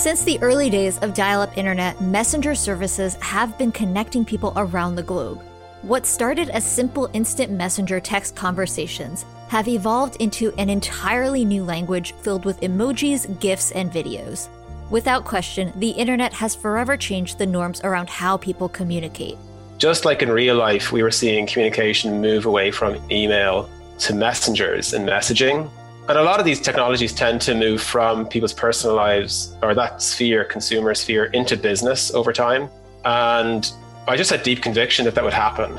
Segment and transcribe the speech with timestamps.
[0.00, 4.94] Since the early days of dial up internet, messenger services have been connecting people around
[4.94, 5.42] the globe.
[5.82, 12.14] What started as simple instant messenger text conversations have evolved into an entirely new language
[12.22, 14.48] filled with emojis, GIFs, and videos.
[14.88, 19.36] Without question, the internet has forever changed the norms around how people communicate.
[19.76, 24.94] Just like in real life, we were seeing communication move away from email to messengers
[24.94, 25.70] and messaging.
[26.08, 30.02] And a lot of these technologies tend to move from people's personal lives or that
[30.02, 32.68] sphere, consumer sphere, into business over time.
[33.04, 33.70] And
[34.08, 35.78] I just had deep conviction that that would happen.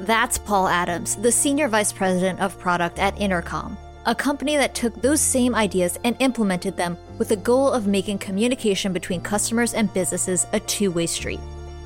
[0.00, 4.94] That's Paul Adams, the Senior Vice President of Product at Intercom, a company that took
[5.00, 9.92] those same ideas and implemented them with the goal of making communication between customers and
[9.92, 11.40] businesses a two way street.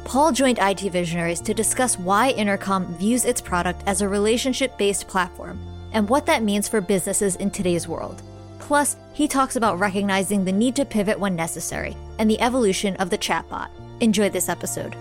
[0.05, 5.09] Paul joined IT Visionaries to discuss why Intercom views its product as a relationship based
[5.09, 5.59] platform
[5.92, 8.23] and what that means for businesses in today's world.
[8.59, 13.10] Plus, he talks about recognizing the need to pivot when necessary and the evolution of
[13.10, 13.68] the chatbot.
[14.01, 14.96] Enjoy this episode.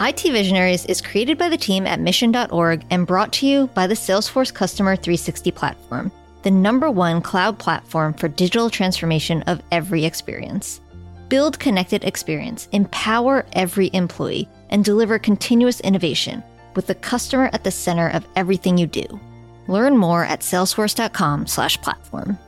[0.00, 3.94] IT Visionaries is created by the team at mission.org and brought to you by the
[3.94, 6.10] Salesforce Customer 360 platform,
[6.42, 10.80] the number one cloud platform for digital transformation of every experience.
[11.28, 16.42] Build connected experience, empower every employee and deliver continuous innovation
[16.74, 19.20] with the customer at the center of everything you do.
[19.68, 22.38] Learn more at salesforce.com/platform.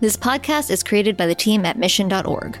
[0.00, 2.58] This podcast is created by the team at mission.org.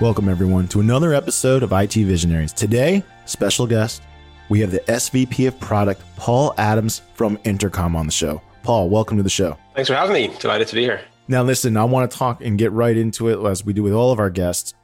[0.00, 2.52] Welcome everyone to another episode of IT Visionaries.
[2.52, 4.02] Today, special guest,
[4.48, 8.42] we have the SVP of Product, Paul Adams from Intercom on the show.
[8.62, 9.56] Paul, welcome to the show.
[9.74, 10.34] Thanks for having me.
[10.40, 11.00] Delighted to be here.
[11.28, 13.92] Now, listen, I want to talk and get right into it as we do with
[13.92, 14.74] all of our guests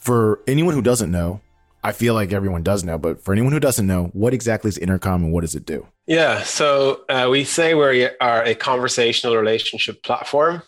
[0.00, 1.40] for anyone who doesn't know,
[1.82, 4.76] I feel like everyone does know, but for anyone who doesn't know, what exactly is
[4.76, 5.86] Intercom and what does it do?
[6.06, 10.62] Yeah, so uh, we say we are a conversational relationship platform.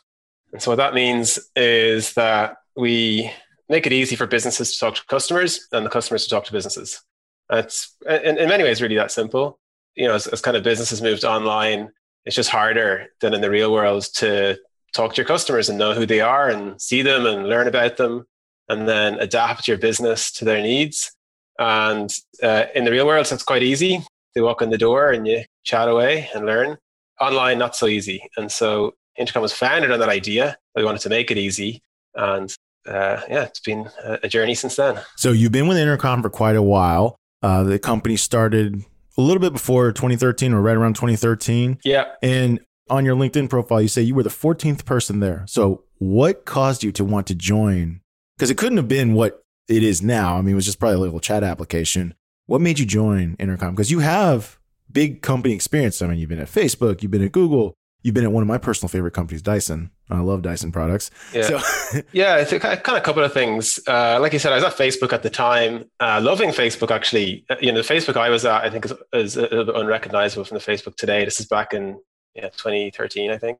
[0.52, 3.30] And so what that means is that we
[3.68, 6.52] make it easy for businesses to talk to customers and the customers to talk to
[6.52, 7.02] businesses.
[7.50, 9.58] It's in, in many ways really that simple.
[9.94, 11.90] You know, as, as kind of businesses moved online,
[12.24, 14.58] it's just harder than in the real world to
[14.94, 17.96] talk to your customers and know who they are and see them and learn about
[17.96, 18.26] them
[18.72, 21.12] and then adapt your business to their needs.
[21.58, 22.10] And
[22.42, 24.02] uh, in the real world, that's quite easy.
[24.34, 26.78] They walk in the door and you chat away and learn.
[27.20, 28.26] Online, not so easy.
[28.36, 30.56] And so Intercom was founded on that idea.
[30.74, 31.82] We wanted to make it easy.
[32.14, 32.52] And
[32.88, 34.98] uh, yeah, it's been a journey since then.
[35.16, 37.16] So you've been with Intercom for quite a while.
[37.42, 38.84] Uh, the company started
[39.18, 41.78] a little bit before 2013 or right around 2013.
[41.84, 42.06] Yeah.
[42.22, 45.44] And on your LinkedIn profile, you say you were the 14th person there.
[45.46, 48.01] So what caused you to want to join
[48.36, 50.36] because it couldn't have been what it is now.
[50.36, 52.14] I mean, it was just probably a little chat application.
[52.46, 53.74] What made you join Intercom?
[53.74, 54.58] Because you have
[54.90, 56.02] big company experience.
[56.02, 58.48] I mean, you've been at Facebook, you've been at Google, you've been at one of
[58.48, 59.90] my personal favorite companies, Dyson.
[60.10, 61.10] I love Dyson products.
[61.32, 62.02] Yeah, so.
[62.12, 62.36] yeah.
[62.36, 63.80] It's a kind of a couple of things.
[63.86, 66.90] Uh, like you said, I was at Facebook at the time, uh, loving Facebook.
[66.90, 69.64] Actually, uh, you know, the Facebook I was at, I think, is, is a little
[69.64, 71.24] bit unrecognizable from the Facebook today.
[71.24, 71.98] This is back in
[72.34, 73.58] yeah, 2013, I think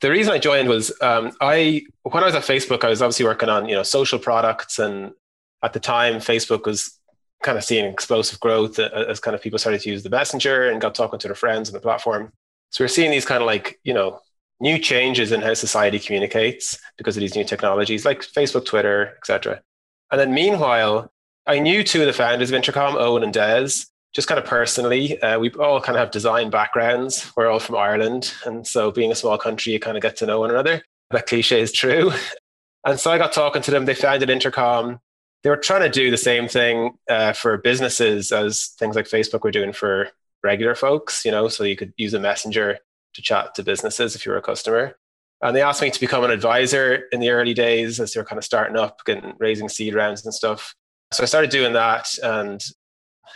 [0.00, 3.24] the reason I joined was um, I when I was at Facebook, I was obviously
[3.24, 5.12] working on you know social products, and
[5.62, 6.98] at the time, Facebook was
[7.42, 10.80] kind of seeing explosive growth as kind of people started to use the messenger and
[10.80, 12.32] got talking to their friends on the platform.
[12.70, 14.20] So we're seeing these kind of like you know
[14.60, 19.60] new changes in how society communicates because of these new technologies like Facebook, Twitter, etc.
[20.10, 21.10] And then meanwhile,
[21.46, 23.86] I knew two of the founders of Intercom, Eoghan and Des,
[24.16, 27.30] just kind of personally, uh, we all kind of have design backgrounds.
[27.36, 28.32] We're all from Ireland.
[28.46, 30.82] And so being a small country, you kind of get to know one another.
[31.10, 32.10] That cliche is true.
[32.86, 33.84] And so I got talking to them.
[33.84, 35.00] They founded Intercom.
[35.42, 39.42] They were trying to do the same thing uh, for businesses as things like Facebook
[39.42, 40.10] were doing for
[40.44, 42.78] regular folks, you know, so you could use a messenger
[43.14, 44.94] to chat to businesses if you were a customer.
[45.42, 48.24] And they asked me to become an advisor in the early days as they were
[48.24, 50.72] kind of starting up, getting raising seed rounds and stuff.
[51.12, 52.62] So I started doing that and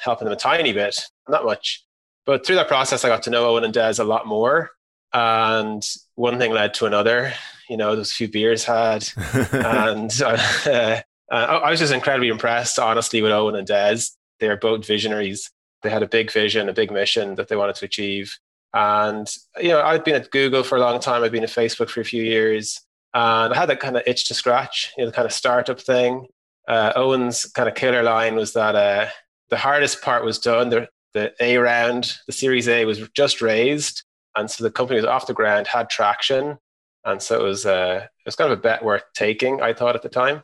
[0.02, 1.84] helping them a tiny bit, not much.
[2.26, 4.70] But through that process, I got to know Eoghan and Des a lot more.
[5.12, 5.82] And
[6.14, 7.32] one thing led to another.
[7.68, 9.08] You know, those few beers had.
[9.52, 11.00] and uh,
[11.30, 14.02] I was just incredibly impressed, honestly, with Eoghan and Des.
[14.38, 15.50] They are both visionaries.
[15.82, 18.38] They had a big vision, a big mission that they wanted to achieve.
[18.74, 21.24] And, you know, I've been at Google for a long time.
[21.24, 22.80] I've been at Facebook for a few years.
[23.12, 25.80] And I had that kind of itch to scratch, you know, the kind of startup
[25.80, 26.28] thing.
[26.68, 29.08] Uh, Eoghan's kind of killer line was that uh,
[29.50, 30.70] the hardest part was done.
[30.70, 34.04] The, the A round, the Series A was just raised.
[34.36, 36.58] And so the company was off the ground, had traction.
[37.04, 39.96] And so it was, uh, it was kind of a bet worth taking, I thought
[39.96, 40.42] at the time.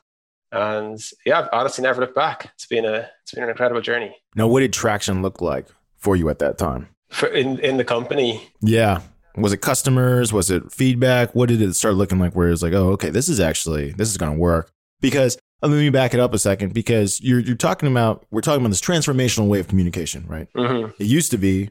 [0.53, 2.50] And yeah, I've honestly never looked back.
[2.55, 4.17] It's been a, it's been an incredible journey.
[4.35, 5.67] Now, what did traction look like
[5.97, 6.88] for you at that time?
[7.08, 8.49] for in in the company.
[8.61, 9.00] Yeah.
[9.37, 10.32] Was it customers?
[10.32, 11.35] Was it feedback?
[11.35, 14.08] What did it start looking like where it's like, oh, okay, this is actually this
[14.11, 14.70] is gonna work?
[15.00, 18.61] Because let me back it up a second because you're you're talking about we're talking
[18.61, 20.49] about this transformational way of communication, right?
[20.55, 20.91] Mm-hmm.
[21.03, 21.70] It used to be,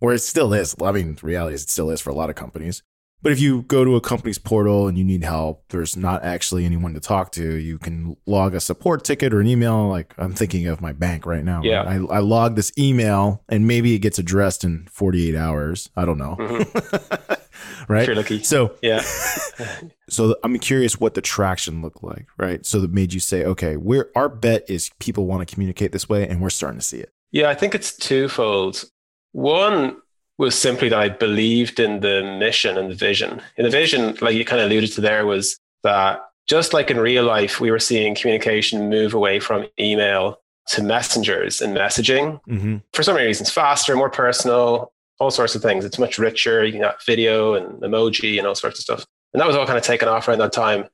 [0.00, 0.74] or it still is.
[0.82, 2.82] I mean, the reality is it still is for a lot of companies.
[3.22, 6.64] But if you go to a company's portal and you need help, there's not actually
[6.64, 7.54] anyone to talk to.
[7.54, 9.88] You can log a support ticket or an email.
[9.88, 11.62] Like I'm thinking of my bank right now.
[11.62, 11.82] Yeah.
[11.82, 15.88] I, I log this email and maybe it gets addressed in 48 hours.
[15.96, 16.36] I don't know.
[16.36, 17.34] Mm-hmm.
[17.88, 18.02] right.
[18.02, 18.42] If you're lucky.
[18.42, 19.02] So Yeah.
[20.08, 22.64] so I'm curious what the traction looked like, right?
[22.64, 26.08] So that made you say, okay, we're our bet is people want to communicate this
[26.08, 27.10] way, and we're starting to see it.
[27.30, 28.84] Yeah, I think it's twofold.
[29.32, 29.96] One
[30.38, 33.40] was simply that I believed in the mission and the vision.
[33.56, 36.98] And the vision, like you kind of alluded to there, was that just like in
[36.98, 40.38] real life, we were seeing communication move away from email
[40.68, 42.76] to messengers and messaging Mm-hmm.
[42.92, 45.84] for so many reasons faster, more personal, all sorts of things.
[45.84, 46.64] It's much richer.
[46.64, 49.06] You have video and emoji and all sorts of stuff.
[49.32, 50.86] And that was all kind of taken off around that time.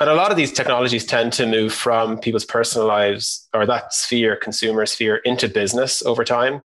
[0.00, 3.92] And a lot of these technologies tend to move from people's personal lives or that
[3.92, 6.62] sphere, consumer sphere, into business over time.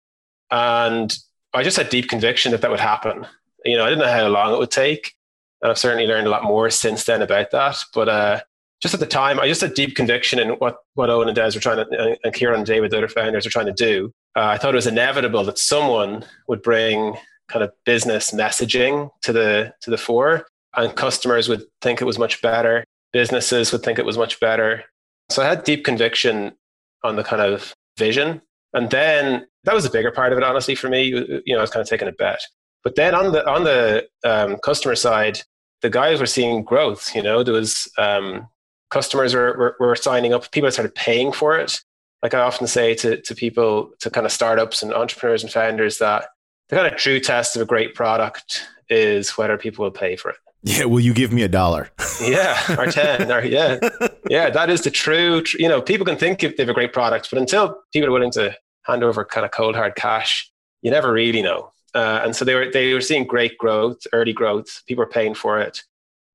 [0.49, 1.15] And
[1.53, 3.27] I just had deep conviction that that would happen.
[3.65, 5.13] You know, I didn't know how long it would take.
[5.61, 7.77] And I've certainly learned a lot more since then about that.
[7.93, 8.39] But uh,
[8.81, 11.51] just at the time, I just had deep conviction in what, what Eoghan and Des
[11.53, 14.13] were trying to, and Ciaran and David, the other founders, were trying to do.
[14.39, 17.17] Uh, I thought it was inevitable that someone would bring
[17.49, 20.47] kind of business messaging to the to the fore,
[20.77, 22.85] and customers would think it was much better.
[23.11, 24.85] Businesses would think it was much better.
[25.29, 26.53] So I had deep conviction
[27.03, 28.41] on the kind of vision,
[28.73, 31.03] and then that was a bigger part of it, honestly, for me.
[31.03, 32.39] You know, I was kind of taking a bet.
[32.81, 35.41] But then on the on the um, customer side,
[35.81, 37.13] the guys were seeing growth.
[37.13, 38.47] You know, there was um,
[38.89, 40.49] customers were, were, were signing up.
[40.51, 41.81] People started paying for it.
[42.23, 45.97] Like I often say to to people, to kind of startups and entrepreneurs and founders,
[45.99, 46.25] that
[46.69, 50.31] the kind of true test of a great product is whether people will pay for
[50.31, 50.37] it.
[50.63, 50.85] Yeah.
[50.85, 51.89] Will you give me a dollar?
[52.21, 53.79] Yeah, or ten, or yeah,
[54.29, 54.49] yeah.
[54.49, 55.41] That is the true.
[55.41, 58.09] tr- You know, people can think if they have a great product, but until people
[58.09, 60.51] are willing to hand over kind of cold hard cash,
[60.81, 61.71] you never really know.
[61.95, 64.81] Uh, and so they were they were seeing great growth, early growth.
[64.85, 65.81] People were paying for it,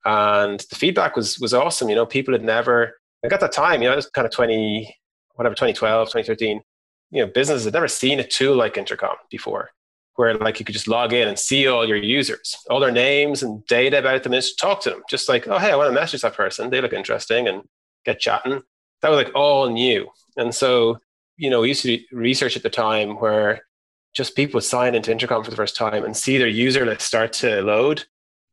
[0.06, 1.90] and the feedback was was awesome.
[1.90, 3.82] You know, people had never like at that time.
[3.82, 4.96] You know, it was kind of twenty
[5.34, 6.62] whatever 2012, 2013.
[7.10, 9.70] You know, businesses had never seen a tool like Intercom before,
[10.16, 13.42] where like you could just log in and see all your users, all their names
[13.42, 15.02] and data about them, and just talk to them.
[15.08, 16.70] Just like, oh hey, I want to message that person.
[16.70, 17.62] They look interesting, and
[18.04, 18.62] get chatting.
[19.02, 20.08] That was like all new.
[20.36, 20.98] And so,
[21.36, 23.66] you know, we used to do research at the time where
[24.14, 27.02] just people would sign into Intercom for the first time and see their user list
[27.06, 28.04] start to load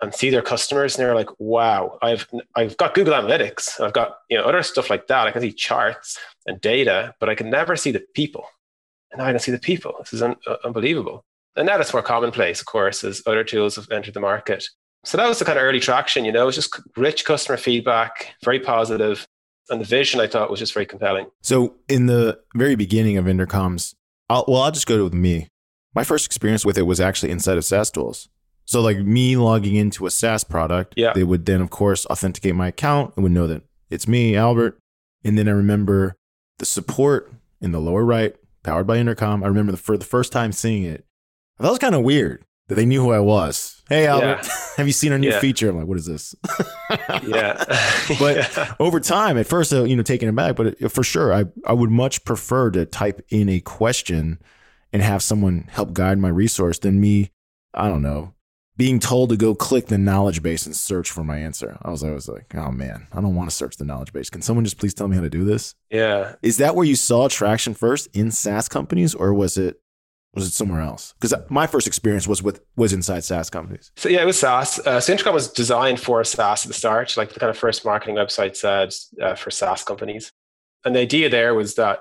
[0.02, 4.18] and see their customers, and they're like, "Wow, I've I've got Google Analytics, I've got
[4.30, 5.28] you know other stuff like that.
[5.28, 8.46] I can see charts and data, but I can never see the people.
[9.12, 9.96] And now I can see the people.
[10.00, 11.24] This is un- uh, unbelievable.
[11.56, 14.66] And now that's more commonplace, of course, as other tools have entered the market.
[15.04, 16.24] So that was the kind of early traction.
[16.26, 19.28] You know, it was just rich customer feedback, very positive,
[19.70, 21.28] and the vision I thought was just very compelling.
[21.42, 23.94] So in the very beginning of intercoms,
[24.30, 25.48] I'll, well, I'll just go with me.
[25.94, 28.30] My first experience with it was actually inside of SaaS tools.
[28.66, 31.12] So like me logging into a SaaS product, Yeah.
[31.14, 34.78] they would then of course authenticate my account and would know that it's me, Albert.
[35.26, 36.16] And then I remember
[36.60, 37.32] the support
[37.62, 39.44] in the lower right, powered by intercom.
[39.44, 41.06] I remember the, for the first time seeing it.
[41.60, 43.82] That was kind of weird that they knew who I was.
[43.90, 45.40] Hey Albert, have you seen our new Yeah.
[45.40, 45.70] feature?
[45.70, 46.34] I'm like, what is this?
[47.28, 47.64] Yeah.
[48.20, 48.74] But- Yeah.
[48.80, 51.46] over time at first uh, you know taking it back but it, for sure I,
[51.66, 54.40] I would much prefer to type in a question
[54.92, 57.32] and have someone help guide my resource than me
[57.74, 58.34] i don't know
[58.82, 62.04] being told to go click the knowledge base and search for my answer i was
[62.04, 64.80] always like oh man i don't want to search the knowledge base can someone just
[64.80, 66.34] please tell me how to do this yeah.
[66.42, 69.80] is that where you saw traction first in saas companies or was it
[70.34, 74.10] was it somewhere else because my first experience was with was inside saas companies So
[74.10, 74.80] yeah, it was SaaS.
[74.80, 77.86] Uh, so Intercom was designed for SaaS at the start, like the kind of first
[77.86, 80.32] marketing website said uh, for SaaS companies.
[80.84, 82.00] And the idea there was that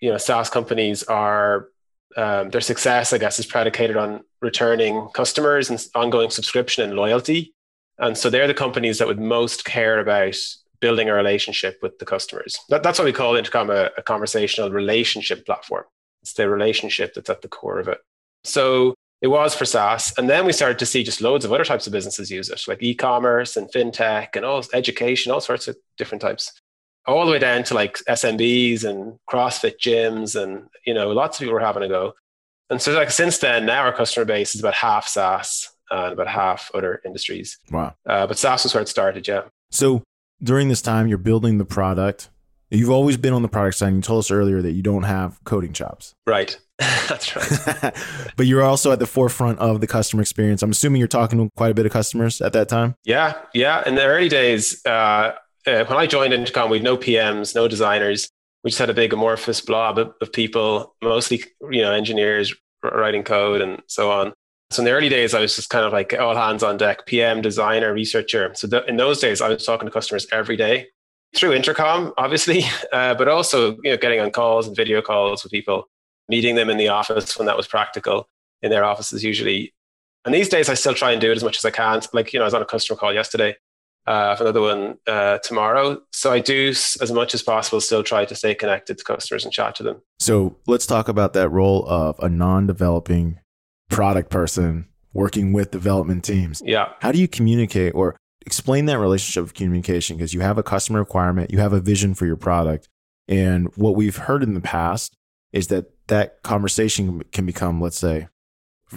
[0.00, 1.68] you know SaaS companies are
[2.16, 7.54] um, their success, I guess, is predicated on returning customers and ongoing subscription and loyalty.
[7.98, 10.36] And so they're the companies that would most care about
[10.80, 12.58] building a relationship with the customers.
[12.68, 15.84] That, that's what we call Intercom a, a conversational relationship platform.
[16.22, 17.98] It's the relationship that's at the core of it.
[18.44, 20.12] So it was for SaaS.
[20.18, 22.60] And then we started to see just loads of other types of businesses use it,
[22.66, 26.60] like e-commerce and fintech and all education, all sorts of different types.
[27.06, 31.40] All the way down to like SMBs and CrossFit gyms and you know, lots of
[31.40, 32.14] people were having a go.
[32.70, 36.28] And so like since then, now our customer base is about half SaaS and about
[36.28, 37.58] half other industries.
[37.70, 39.42] wow Uh, but SaaS was where it started, yeah.
[39.70, 40.02] So
[40.42, 42.30] during this time, you're building the product.
[42.70, 43.92] You've always been on the product side.
[43.94, 46.14] You told us earlier that you don't have coding chops.
[46.26, 46.58] Right.
[46.78, 47.94] That's right.
[48.36, 50.62] but you're also at the forefront of the customer experience.
[50.62, 52.94] I'm assuming you're talking to quite a bit of customers at that time.
[53.04, 53.34] Yeah.
[53.52, 53.86] Yeah.
[53.86, 55.32] In the early days, uh,
[55.66, 58.28] uh, when I joined Intercom, we had no PMs, no designers.
[58.64, 63.22] We just had a big amorphous blob of, of people, mostly you know engineers writing
[63.22, 64.32] code and so on.
[64.70, 67.06] So in the early days, I was just kind of like all hands on deck,
[67.06, 68.52] PM, designer, researcher.
[68.54, 70.88] So in those days, I was talking to customers every day
[71.36, 75.52] through intercom, obviously, uh, but also you know getting on calls and video calls with
[75.52, 75.88] people,
[76.28, 78.28] meeting them in the office when that was practical
[78.62, 79.74] in their offices usually.
[80.24, 82.00] And these days, I still try and do it as much as I can.
[82.12, 83.56] Like you know, I was on a customer call yesterday.
[84.06, 86.02] Uh, I have another one uh, tomorrow.
[86.12, 89.52] So I do, as much as possible, still try to stay connected to customers and
[89.52, 90.02] chat to them.
[90.18, 93.38] So let's talk about that role of a non-developing
[93.90, 96.62] product person working with development teams.
[96.64, 96.92] Yeah.
[97.00, 100.16] How do you communicate or explain that relationship of communication?
[100.16, 102.88] Because you have a customer requirement, you have a vision for your product.
[103.28, 105.16] And what we've heard in the past
[105.52, 108.28] is that that conversation can become, let's say,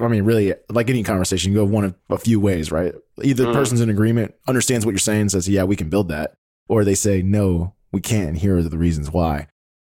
[0.02, 2.94] I mean, really, like any conversation, you go one of a few ways, right?
[3.22, 3.54] Either the mm.
[3.54, 6.34] person's in agreement, understands what you're saying, says, yeah, we can build that.
[6.68, 8.30] Or they say, no, we can't.
[8.30, 9.48] And Here are the reasons why.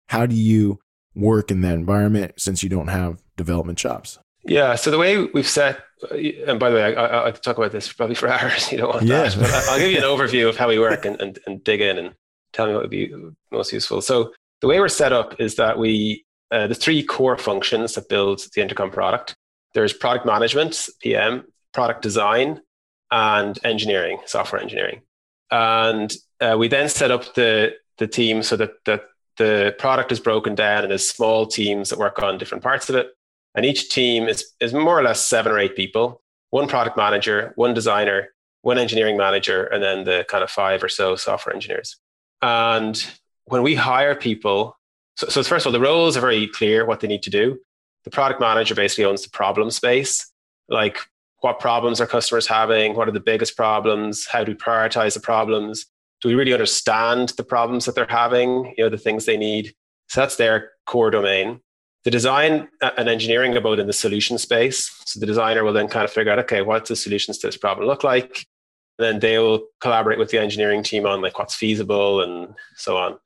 [0.09, 0.81] How do you
[1.15, 4.19] work in that environment since you don't have development chops?
[4.45, 4.75] Yeah.
[4.75, 5.81] So the way we've set,
[6.11, 8.73] and by the way, I, I, I could talk about this probably for hours.
[8.73, 9.29] You don't want yeah.
[9.29, 11.81] that, but I'll give you an overview of how we work and, and, and dig
[11.81, 12.15] in and
[12.53, 13.13] tell me what would be
[13.51, 14.03] most useful.
[14.03, 18.09] So the way we're set up is that we, uh, the three core functions that
[18.09, 19.35] build the Intercom product.
[19.75, 22.61] There's product management, PM, product design,
[23.11, 25.03] and engineering, software engineering.
[25.51, 29.05] And uh, we then set up the, the team so that, that
[29.37, 33.09] the product is broken down into small teams that work on different parts of it.
[33.55, 37.55] And each team is, is more or less seven or eight people one product manager,
[37.57, 38.29] one designer,
[38.61, 41.97] one engineering manager, and then the kind of five or so software engineers.
[42.43, 43.03] And
[43.47, 44.79] when we hire people,
[45.17, 47.59] so, so first of all, the roles are very clear what they need to do.
[48.05, 50.31] The product manager basically owns the problem space,
[50.69, 50.99] like
[51.41, 52.95] what problems are customers having?
[52.95, 54.27] What are the biggest problems?
[54.27, 55.87] How do we prioritize the problems?
[56.21, 58.75] Do we really understand the problems that they're having?
[58.77, 59.75] You know, the things they need.
[60.09, 61.61] So that's their core domain
[62.05, 64.91] the design uh, and engineering about in the solution space.
[65.05, 67.57] So the designer will then kind of figure out, okay, what's the solutions to this
[67.57, 68.47] problem look like?
[68.99, 72.97] And then they will collaborate with the engineering team on like what's feasible and so
[72.97, 73.19] on.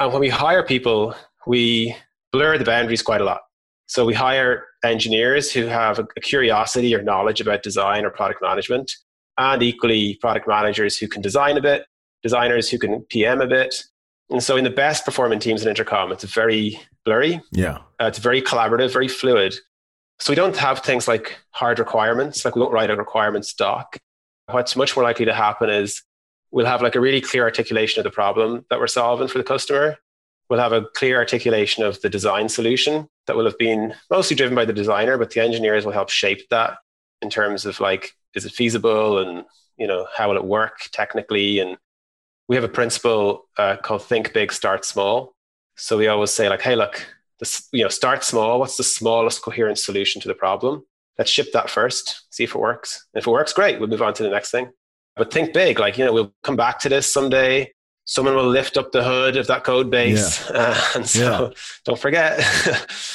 [0.00, 1.14] And when we hire people,
[1.46, 1.94] we
[2.32, 3.42] blur the boundaries quite a lot.
[3.86, 8.92] So we hire engineers who have a curiosity or knowledge about design or product management,
[9.36, 11.86] and equally product managers who can design a bit,
[12.22, 13.74] designers who can PM a bit,
[14.30, 17.40] and so in the best performing teams in Intercom, it's very blurry.
[17.52, 17.78] Yeah.
[18.00, 19.54] Uh, it's very collaborative, very fluid.
[20.20, 23.98] So we don't have things like hard requirements, like we don't write a requirements doc.
[24.46, 26.02] What's much more likely to happen is
[26.50, 29.44] we'll have like a really clear articulation of the problem that we're solving for the
[29.44, 29.98] customer.
[30.48, 34.54] We'll have a clear articulation of the design solution that will have been mostly driven
[34.54, 36.78] by the designer, but the engineers will help shape that
[37.22, 39.44] in terms of like, is it feasible and,
[39.76, 41.76] you know, how will it work technically and
[42.48, 45.34] we have a principle uh, called think big, start small.
[45.76, 47.06] So we always say like, hey, look,
[47.40, 48.60] this, you know, start small.
[48.60, 50.84] What's the smallest coherent solution to the problem?
[51.18, 53.06] Let's ship that first, see if it works.
[53.14, 53.80] If it works, great.
[53.80, 54.70] We'll move on to the next thing.
[55.16, 57.72] But think big, like, you know, we'll come back to this someday.
[58.06, 60.48] Someone will lift up the hood of that code base.
[60.50, 60.56] Yeah.
[60.56, 61.50] Uh, and so yeah.
[61.84, 62.38] don't forget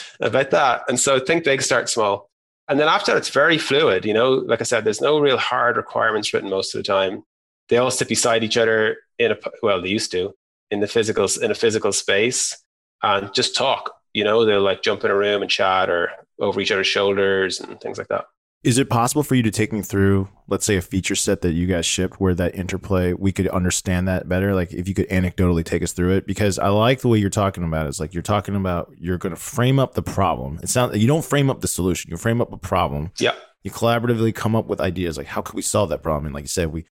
[0.19, 0.83] about that.
[0.87, 2.29] And so think big, start small.
[2.67, 4.05] And then after that, it's very fluid.
[4.05, 7.23] You know, like I said, there's no real hard requirements written most of the time.
[7.69, 10.33] They all sit beside each other in a well they used to
[10.71, 12.57] in the physical in a physical space
[13.03, 16.59] and just talk you know they'll like jump in a room and chat or over
[16.59, 18.25] each other's shoulders and things like that
[18.63, 21.53] is it possible for you to take me through let's say a feature set that
[21.53, 24.53] you guys shipped where that interplay we could understand that better?
[24.53, 26.27] Like if you could anecdotally take us through it?
[26.27, 27.89] Because i like the way you're talking about it.
[27.89, 30.59] it's like you're talking about you're going to frame up the problem.
[30.61, 32.11] It sounds you don't frame up the solution.
[32.11, 33.11] You frame up a problem.
[33.19, 33.35] Yeah.
[33.63, 35.17] You collaboratively come up with ideas.
[35.17, 36.25] Like how could we solve that problem?
[36.25, 36.85] And like you said we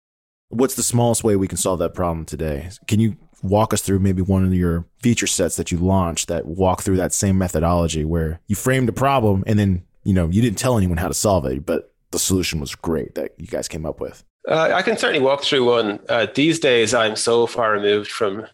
[0.49, 2.71] what's the smallest way we can solve that problem today?
[2.87, 6.47] Can you walk us through maybe one of your feature sets that you launched that
[6.47, 10.41] walk through that same methodology where you framed a problem and then, you know, you
[10.41, 13.67] didn't tell anyone how to solve it, but the solution was great that you guys
[13.67, 14.25] came up with?
[14.49, 15.99] Uh, I can certainly walk through one.
[16.09, 18.47] Uh, these days, I'm so far removed from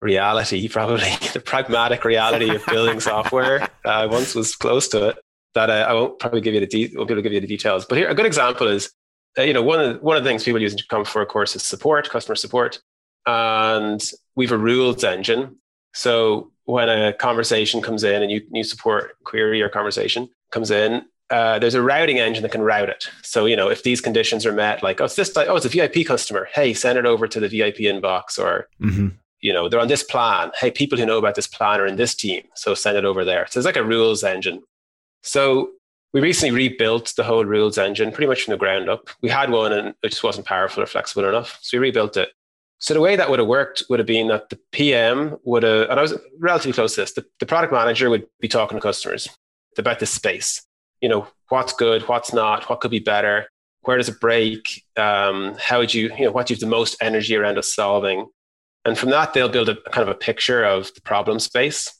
[0.00, 3.68] reality, probably the pragmatic reality of building software.
[3.84, 5.18] I uh, once was close to it
[5.54, 7.40] that I, I won't probably give you the de- won't be able to give you
[7.40, 7.84] the details.
[7.84, 8.92] But here, a good example is
[9.36, 11.28] uh, you know, one of the, one of the things people use Intercom for, of
[11.28, 12.80] course, is support, customer support,
[13.26, 15.56] and we've a rules engine.
[15.92, 21.04] So when a conversation comes in and you new support query or conversation comes in,
[21.30, 23.08] uh, there's a routing engine that can route it.
[23.22, 25.68] So you know, if these conditions are met, like oh, it's this, oh, it's a
[25.68, 26.48] VIP customer.
[26.52, 29.08] Hey, send it over to the VIP inbox, or mm-hmm.
[29.40, 30.50] you know, they're on this plan.
[30.58, 32.42] Hey, people who know about this plan are in this team.
[32.54, 33.46] So send it over there.
[33.48, 34.62] So it's like a rules engine.
[35.22, 35.70] So
[36.12, 39.10] we recently rebuilt the whole rules engine pretty much from the ground up.
[39.22, 41.58] We had one and it just wasn't powerful or flexible enough.
[41.60, 42.30] So we rebuilt it.
[42.78, 45.90] So the way that would have worked would have been that the PM would have,
[45.90, 48.82] and I was relatively close to this, the, the product manager would be talking to
[48.82, 49.28] customers
[49.78, 50.62] about the space.
[51.00, 53.48] You know, what's good, what's not, what could be better,
[53.82, 56.66] where does it break, um, how would you, you know, what do you have the
[56.66, 58.26] most energy around us solving?
[58.84, 61.92] And from that, they'll build a kind of a picture of the problem space.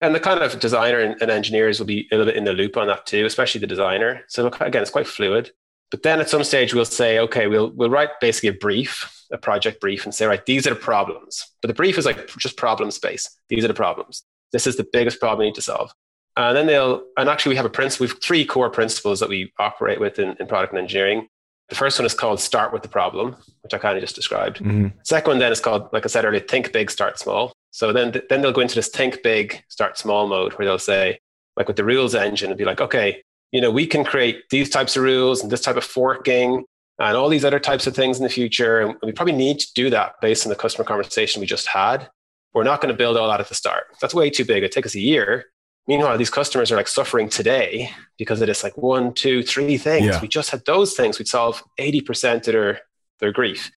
[0.00, 2.52] And the kind of designer and, and engineers will be a little bit in the
[2.52, 4.22] loop on that too, especially the designer.
[4.28, 5.50] So again, it's quite fluid.
[5.90, 9.38] But then at some stage, we'll say, okay, we'll, we'll write basically a brief, a
[9.38, 11.46] project brief, and say, right, these are the problems.
[11.62, 13.30] But the brief is like just problem space.
[13.48, 14.24] These are the problems.
[14.52, 15.92] This is the biggest problem we need to solve.
[16.36, 19.28] And then they'll, and actually, we have a principle, we have three core principles that
[19.28, 21.28] we operate with in, in product and engineering.
[21.68, 24.58] The first one is called start with the problem, which I kind of just described.
[24.58, 24.88] Mm-hmm.
[25.02, 27.52] Second one then is called, like I said earlier, think big, start small.
[27.70, 31.18] So then, then they'll go into this think big, start small mode where they'll say,
[31.56, 34.68] like with the rules engine, it'll be like, okay, you know, we can create these
[34.70, 36.64] types of rules and this type of forking
[36.98, 38.80] and all these other types of things in the future.
[38.80, 42.08] And we probably need to do that based on the customer conversation we just had.
[42.54, 43.84] We're not going to build all that at the start.
[44.00, 44.58] That's way too big.
[44.58, 45.46] It'd take us a year.
[45.88, 50.06] Meanwhile, these customers are like suffering today because of this like one, two, three things.
[50.06, 50.20] Yeah.
[50.20, 51.18] We just had those things.
[51.18, 52.80] We'd solve 80% of their,
[53.20, 53.70] their grief.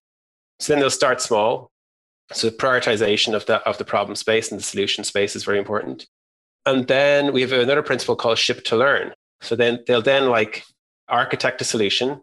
[0.58, 1.70] So then they'll start small.
[2.32, 6.06] So prioritization of the, of the problem space and the solution space is very important.
[6.66, 9.12] And then we have another principle called ship to learn.
[9.40, 10.64] So then they'll then like
[11.08, 12.20] architect a solution.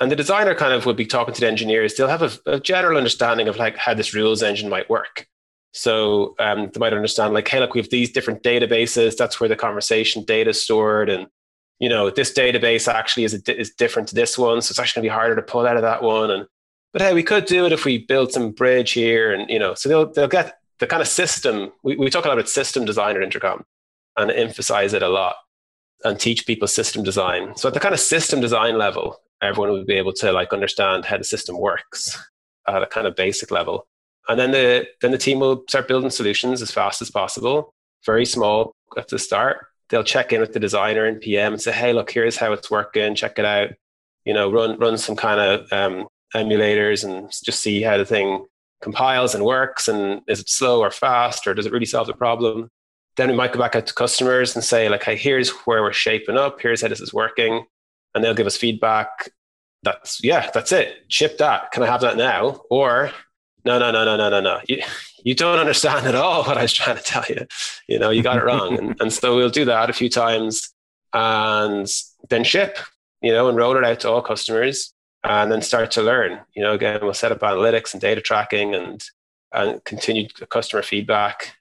[0.00, 1.94] And the designer kind of would be talking to the engineers.
[1.94, 5.26] They'll have a, a general understanding of like how this rules engine might work.
[5.72, 9.16] So um, they might understand like, hey, look, we have these different databases.
[9.16, 11.08] That's where the conversation data is stored.
[11.08, 11.28] And,
[11.78, 14.60] you know, this database actually is, a, is different to this one.
[14.62, 16.30] So it's actually going to be harder to pull out of that one.
[16.30, 16.46] And,
[16.92, 19.32] but hey, we could do it if we build some bridge here.
[19.32, 21.72] And, you know, so they'll, they'll get the kind of system.
[21.84, 23.64] We, we talk a lot about system design at Intercom
[24.16, 25.36] and emphasize it a lot
[26.02, 27.56] and teach people system design.
[27.56, 31.04] So at the kind of system design level, everyone would be able to like understand
[31.04, 32.18] how the system works
[32.66, 33.86] at a kind of basic level.
[34.28, 37.74] And then the then the team will start building solutions as fast as possible,
[38.06, 39.66] very small at the start.
[39.88, 42.70] They'll check in with the designer and PM and say, "Hey, look, here's how it's
[42.70, 43.14] working.
[43.14, 43.70] Check it out.
[44.24, 48.46] You know, run run some kind of um, emulators and just see how the thing
[48.80, 49.88] compiles and works.
[49.88, 52.70] And is it slow or fast, or does it really solve the problem?
[53.16, 55.92] Then we might go back out to customers and say, like, hey, here's where we're
[55.92, 56.60] shaping up.
[56.60, 57.64] Here's how this is working.
[58.14, 59.30] And they'll give us feedback.
[59.82, 61.04] That's, yeah, that's it.
[61.08, 61.72] Ship that.
[61.72, 62.62] Can I have that now?
[62.70, 63.10] Or,
[63.64, 64.60] no, no, no, no, no, no, no.
[64.66, 64.82] You,
[65.24, 67.46] you don't understand at all what I was trying to tell you.
[67.88, 68.78] You know, you got it wrong.
[68.78, 70.72] and, and so we'll do that a few times
[71.12, 71.90] and
[72.28, 72.78] then ship,
[73.20, 74.92] you know, and roll it out to all customers
[75.24, 76.40] and then start to learn.
[76.54, 79.02] You know, again, we'll set up analytics and data tracking and,
[79.52, 81.56] and continue customer feedback.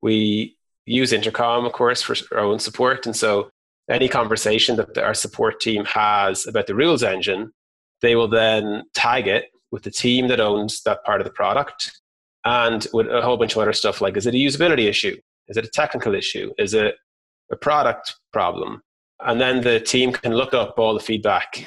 [0.00, 3.06] We use intercom, of course, for our own support.
[3.06, 3.50] And so
[3.90, 7.52] any conversation that our support team has about the rules engine,
[8.00, 12.00] they will then tag it with the team that owns that part of the product
[12.44, 15.16] and with a whole bunch of other stuff like is it a usability issue?
[15.48, 16.52] Is it a technical issue?
[16.58, 16.94] Is it
[17.50, 18.82] a product problem?
[19.18, 21.66] And then the team can look up all the feedback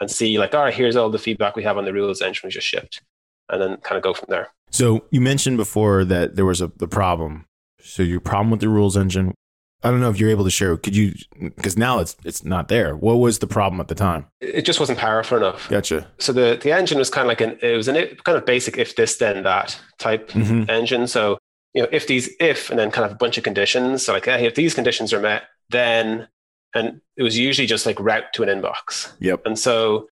[0.00, 2.46] and see like, all right, here's all the feedback we have on the rules engine
[2.46, 3.02] we just shipped.
[3.48, 4.48] And then kind of go from there.
[4.70, 7.46] So you mentioned before that there was a the problem
[7.80, 9.34] so your problem with the rules engine,
[9.82, 10.76] I don't know if you're able to share.
[10.76, 11.14] Could you?
[11.40, 12.96] Because now it's it's not there.
[12.96, 14.26] What was the problem at the time?
[14.40, 15.68] It just wasn't powerful enough.
[15.68, 16.08] Gotcha.
[16.18, 18.76] So the the engine was kind of like an it was an kind of basic
[18.76, 20.68] if this then that type mm-hmm.
[20.68, 21.06] engine.
[21.06, 21.38] So
[21.74, 24.04] you know if these if and then kind of a bunch of conditions.
[24.04, 26.26] So like hey, if these conditions are met, then
[26.74, 29.12] and it was usually just like route to an inbox.
[29.20, 29.46] Yep.
[29.46, 30.08] And so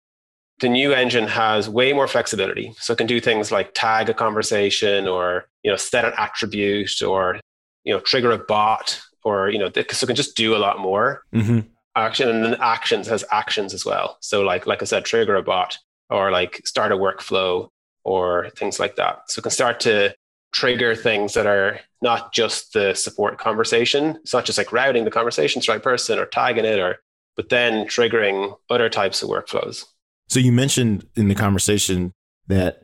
[0.59, 2.75] the new engine has way more flexibility.
[2.79, 7.01] So it can do things like tag a conversation or you know set an attribute
[7.01, 7.41] or
[7.85, 10.79] you know trigger a bot or you know so it can just do a lot
[10.79, 11.23] more.
[11.35, 11.61] Mm-hmm.
[11.95, 14.17] action and then actions has actions as well.
[14.21, 15.79] So like like i said trigger a bot
[16.11, 17.69] or like start a workflow
[18.05, 19.31] or things like that.
[19.31, 20.15] So it can start to
[20.53, 24.17] trigger things that are not just the support conversation.
[24.23, 26.99] It's not just like routing the conversation to the right person or tagging it or
[27.37, 29.85] but then triggering other types of workflows.
[30.29, 32.13] So you mentioned in the conversation
[32.47, 32.83] that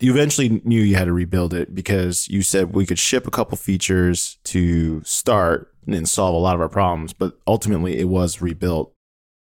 [0.00, 3.30] you eventually knew you had to rebuild it because you said we could ship a
[3.30, 8.40] couple features to start and solve a lot of our problems, but ultimately it was
[8.40, 8.92] rebuilt.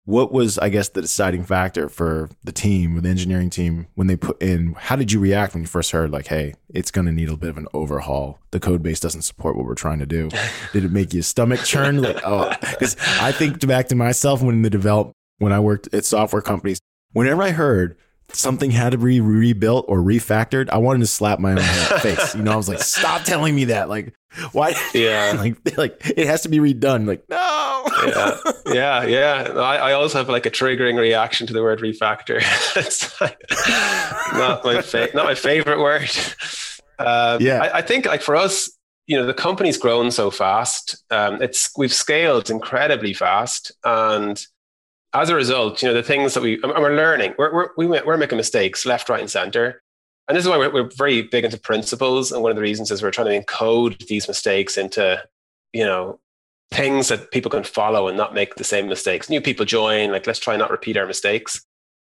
[0.06, 4.16] What was, I guess, the deciding factor for the team, the engineering team, when they
[4.16, 4.74] put in?
[4.74, 7.36] How did you react when you first heard, like, hey, it's going to need a
[7.36, 8.40] bit of an overhaul?
[8.52, 10.30] The code base doesn't support what we're trying to do.
[10.72, 12.02] did it make your stomach churn?
[12.02, 16.06] Like, oh, because I think back to myself when the develop when I worked at
[16.06, 16.80] software companies,
[17.12, 17.98] whenever I heard
[18.34, 22.36] something had to be rebuilt or refactored, I wanted to slap my own face.
[22.36, 23.90] You know, I was like, stop telling me that.
[23.90, 24.14] Like,
[24.52, 24.74] why?
[24.94, 25.34] Yeah.
[25.38, 27.08] like, like it has to be redone.
[27.08, 27.86] Like, no.
[28.06, 28.38] yeah.
[28.68, 29.04] Yeah.
[29.04, 29.54] Yeah.
[29.56, 32.38] I, I also have like a triggering reaction to the word refactor.
[32.76, 33.40] it's like
[34.34, 36.10] not my fa- not my favorite word.
[37.00, 37.64] Uh, Yeah.
[37.64, 38.70] I, I think like for us,
[39.08, 41.02] you know, the company's grown so fast.
[41.12, 44.46] Um, it's we've scaled incredibly fast, and
[45.14, 48.18] as a result, you know, the things that we and we're learning, we're we're we're
[48.18, 49.82] making mistakes left, right, and center.
[50.28, 52.32] And this is why we're, we're very big into principles.
[52.32, 55.24] And one of the reasons is we're trying to encode these mistakes into,
[55.72, 56.20] you know,
[56.72, 59.30] things that people can follow and not make the same mistakes.
[59.30, 61.66] New people join, like let's try not repeat our mistakes.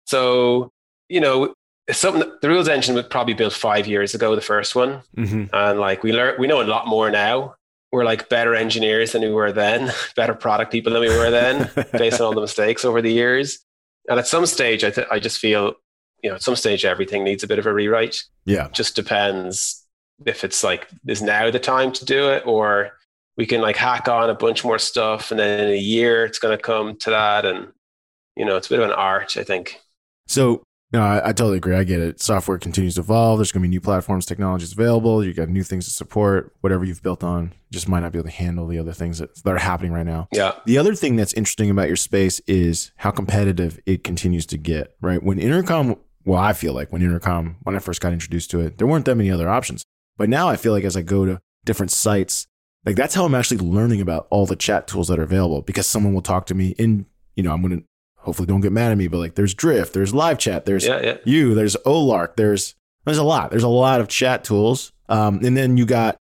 [0.05, 0.71] So,
[1.09, 1.53] you know,
[1.91, 5.03] something the rules engine was probably built five years ago, the first one.
[5.15, 5.53] Mm-hmm.
[5.53, 7.53] And like we learn, we know a lot more now.
[7.91, 11.69] We're like better engineers than we were then, better product people than we were then,
[11.93, 13.59] based on all the mistakes over the years.
[14.09, 15.73] And at some stage, I, th- I just feel,
[16.23, 18.23] you know, at some stage, everything needs a bit of a rewrite.
[18.45, 18.69] Yeah.
[18.71, 19.85] Just depends
[20.25, 22.91] if it's like, is now the time to do it, or
[23.37, 26.39] we can like hack on a bunch more stuff, and then in a year it's
[26.39, 27.71] going to come to that, and
[28.35, 29.79] you know, it's a bit of an art, I think.
[30.27, 31.75] So no, I, I totally agree.
[31.75, 32.21] I get it.
[32.21, 33.39] Software continues to evolve.
[33.39, 35.23] There's going to be new platforms, technologies available.
[35.23, 36.55] You got new things to support.
[36.61, 39.35] Whatever you've built on just might not be able to handle the other things that,
[39.43, 40.29] that are happening right now.
[40.31, 44.57] Yeah, The other thing that's interesting about your space is how competitive it continues to
[44.57, 45.21] get, right?
[45.21, 48.77] When Intercom, well, I feel like when Intercom, when I first got introduced to it,
[48.77, 49.83] there weren't that many other options.
[50.17, 52.47] But now I feel like as I go to different sites,
[52.85, 55.85] like that's how I'm actually learning about all the chat tools that are available because
[55.85, 57.86] someone will talk to me in, you know, I'm going to
[58.27, 60.99] hopefully don't get mad at me, but like there's Drift, there's live chat, there's yeah,
[61.01, 61.17] yeah.
[61.23, 63.51] you, there's Olark, there's there's a lot.
[63.51, 64.91] There's a lot of chat tools.
[65.07, 66.17] Um, and then you got,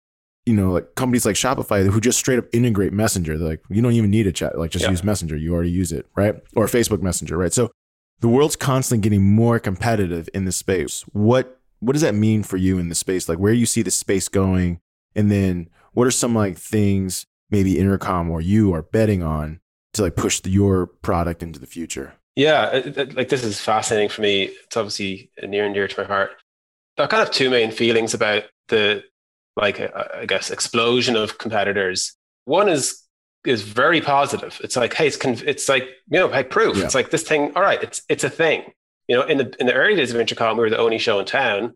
[0.45, 3.37] you know, like companies like Shopify who just straight up integrate Messenger.
[3.37, 4.91] They're like, you don't even need a chat, like just Yeah.
[4.91, 5.37] use Messenger.
[5.37, 6.35] You already use it, right?
[6.57, 7.53] Or Facebook Messenger, right?
[7.53, 7.71] So
[8.19, 11.05] the world's constantly getting more competitive in this space.
[11.13, 13.29] What what does that mean for you in the space?
[13.29, 14.81] Like where you see the space going,
[15.15, 19.61] and then what are some like things maybe Intercom or you are betting on
[19.93, 22.13] to like push the, your product into the future?
[22.35, 24.43] Yeah, it- it- like this is fascinating for me.
[24.65, 26.31] It's obviously near and dear to my heart.
[26.97, 29.03] I kind of have two main feelings about the,
[29.55, 32.15] like, I guess, explosion of competitors.
[32.45, 32.99] One is
[33.45, 34.59] is very positive.
[34.63, 36.77] It's like, hey, it's con- it's like you know, hey, proof.
[36.77, 36.85] Yeah.
[36.85, 37.51] It's like this thing.
[37.55, 38.71] All right, it's it's a thing.
[39.07, 41.19] You know, in the in the early days of Intercom, we were the only show
[41.19, 41.73] in town,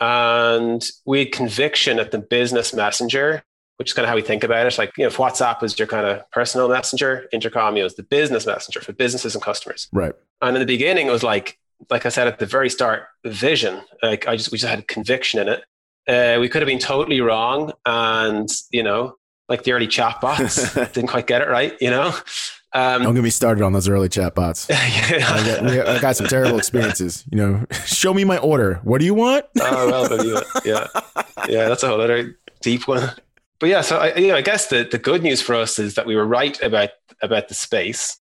[0.00, 3.42] and we had conviction at the business messenger,
[3.80, 4.76] which is kind of how we think about it.
[4.76, 8.44] Like, you know, if WhatsApp was your kind of personal messenger, Intercom is the business
[8.44, 9.88] messenger for businesses and customers.
[9.90, 10.12] Right.
[10.42, 13.80] And in the beginning, it was like, like I said at the very start, vision.
[14.02, 15.64] Like I just, we just had conviction in it.
[16.06, 19.16] Uh, we could have been totally wrong, and you know,
[19.48, 21.74] like the early chatbots didn't quite get it right.
[21.80, 22.14] You know,
[22.74, 24.70] um, Don't get me started on those early chatbots.
[24.74, 25.90] I got, yeah.
[25.90, 27.24] I got some terrible experiences.
[27.32, 28.80] You know, show me my order.
[28.84, 29.46] What do you want?
[29.58, 30.86] oh well, yeah, yeah,
[31.48, 31.68] yeah.
[31.68, 33.10] That's a whole other deep one.
[33.60, 35.94] But yeah, so I, you know, I guess the, the good news for us is
[35.94, 36.90] that we were right about
[37.22, 38.18] about the space.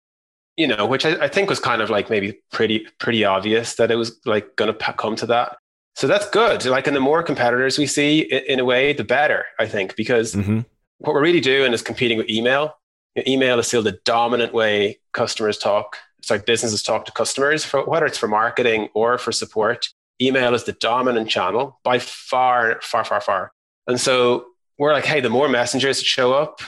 [0.58, 3.90] You know, which I, I think was kind of like maybe pretty pretty obvious that
[3.90, 5.56] it was like going to come to that.
[5.96, 6.64] So that's good.
[6.66, 9.44] Like, and the more competitors we see, in a way, the better.
[9.58, 10.60] I think because Mm-hmm.
[10.98, 12.74] what we're really doing is competing with email.
[13.14, 15.96] You know, Email is still the dominant way customers talk.
[16.18, 19.88] It's like businesses talk to customers, for, whether it's for marketing or for support.
[20.20, 23.52] Email is the dominant channel by far, far, far, far.
[23.86, 24.46] And so
[24.78, 26.60] we're like, hey, the more messengers that show up,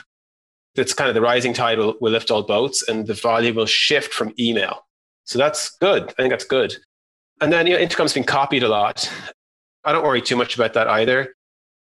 [0.74, 3.66] that's kind of the rising tide will, will lift all boats and the volume will
[3.66, 4.86] shift from email.
[5.24, 6.10] So that's good.
[6.10, 6.74] I think that's good.
[7.40, 9.10] And then, you know, Intercom's been copied a lot.
[9.84, 11.34] I don't worry too much about that either.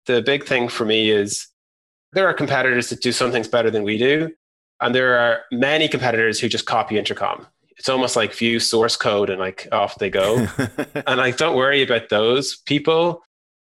[0.06, 1.48] The big thing for me is
[2.12, 4.30] there are competitors that do some things better than we do.
[4.80, 7.46] And there are many competitors who just copy Intercom.
[7.76, 10.46] It's almost like view source code and like off they go.
[11.06, 13.22] and I don't worry about those people.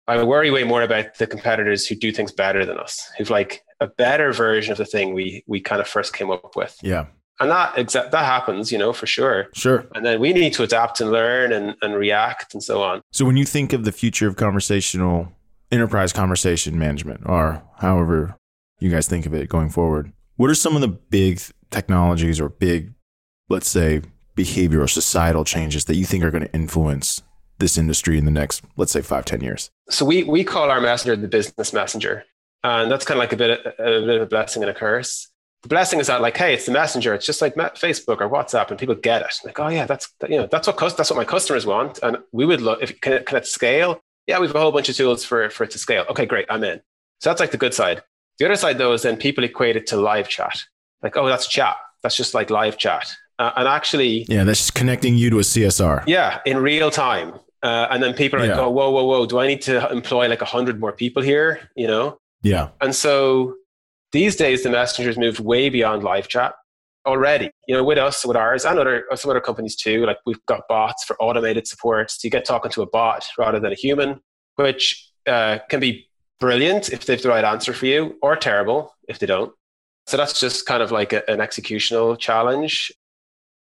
[0.07, 3.63] I worry way more about the competitors who do things better than us, who've like
[3.79, 6.77] a better version of the thing we we kind of first came up with.
[6.81, 7.05] yeah,
[7.39, 9.47] And that exa- that happens, you know, for sure.
[9.53, 9.85] sure.
[9.95, 13.01] And then we need to adapt and learn and, and react and so on.
[13.11, 15.31] So when you think of the future of conversational
[15.71, 18.35] enterprise conversation management, or however
[18.79, 22.49] you guys think of it going forward, what are some of the big technologies or
[22.49, 22.93] big,
[23.49, 24.01] let's say,
[24.35, 27.21] behavioral societal changes that you think are going to influence
[27.63, 29.71] this industry in the next, let's say, five, ten years?
[29.89, 32.25] So we we call our messenger the business messenger,
[32.63, 34.73] and that's kind of like a bit of, a bit of a blessing and a
[34.73, 35.29] curse.
[35.63, 37.13] The blessing is that like, hey, it's the messenger.
[37.13, 39.33] It's just like Facebook or WhatsApp, and people get it.
[39.45, 42.45] Like, oh yeah, that's you know that's what that's what my customers want, and we
[42.45, 44.01] would love if can it can it scale?
[44.27, 46.05] Yeah, we have a whole bunch of tools for for it to scale.
[46.09, 46.81] Okay, great, I'm in.
[47.21, 48.03] So that's like the good side.
[48.39, 50.61] The other side though is then people equate it to live chat.
[51.01, 51.77] Like, oh, that's chat.
[52.01, 53.13] That's just like live chat.
[53.39, 56.03] uh, and actually, yeah, that's just connecting you to a CSR.
[56.07, 57.33] Yeah, in real time.
[57.63, 60.27] Uh, and then people are like, oh, whoa, whoa, whoa, do I need to employ
[60.27, 61.69] like 100 more people here?
[61.75, 62.17] You know?
[62.41, 62.69] Yeah.
[62.81, 63.55] And so
[64.11, 66.53] these days, the messengers moved way beyond live chat
[67.05, 67.51] already.
[67.67, 70.05] You know, with us, with ours, and other some other companies too.
[70.05, 73.59] Like we've got bots for automated support, so you get talking to a bot rather
[73.59, 74.19] than a human,
[74.55, 76.07] which uh, can be
[76.39, 79.53] brilliant if they have the right answer for you, or terrible if they don't.
[80.05, 82.91] So that's just kind of like a, an executional challenge.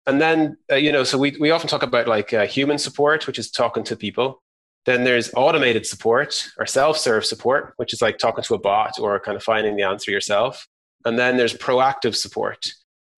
[0.06, 3.28] And then, uh, you know, so we, we often talk about like uh, human support,
[3.28, 4.42] which is talking to people.
[4.86, 9.00] Then there's automated support or self serve support, which is like talking to a bot
[9.00, 10.68] or kind of finding the answer yourself.
[11.06, 12.68] And then there's proactive support,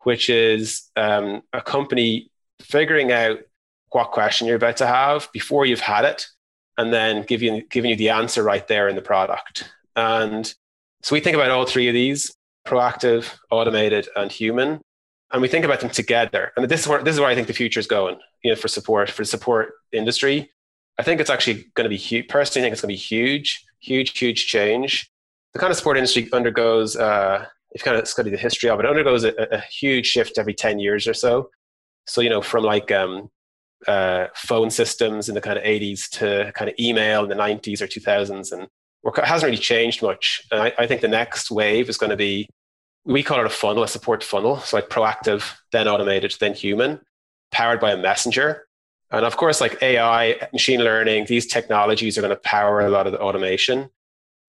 [0.04, 2.30] which is um, a company
[2.62, 3.40] figuring out
[3.92, 6.28] what question you're about to have before you've had it
[6.78, 9.72] and then you, giving you the answer right there in the product.
[9.96, 10.52] And
[11.04, 12.34] so we think about all three of these
[12.68, 14.82] proactive, automated, and human.
[15.34, 16.52] And we think about them together.
[16.56, 18.56] And this is where, this is where I think the future is going, you know,
[18.56, 20.52] for support, for the support industry.
[20.98, 22.28] I think it's actually going to be huge.
[22.28, 25.10] Personally, I think it's going to be huge, huge, huge change.
[25.54, 28.80] The kind of support industry undergoes, uh, if you kind of study the history of
[28.80, 31.50] it, it undergoes a, a huge shift every 10 years or so.
[32.08, 33.30] So, you know, from like um,
[33.88, 37.82] uh, phone systems in the kind of 80s to kind of email in the 90s
[37.82, 38.52] or 2000s.
[38.52, 40.42] And it hasn't really changed much.
[40.52, 42.48] And I, I think the next wave is going to be,
[43.06, 44.60] we call it a funnel, a support funnel.
[44.60, 47.00] So like proactive, then automated, then human,
[47.52, 48.68] powered by a messenger.
[49.10, 53.08] And of course, like AI, machine learning, these technologies are going to power a lot
[53.08, 53.90] of the automation.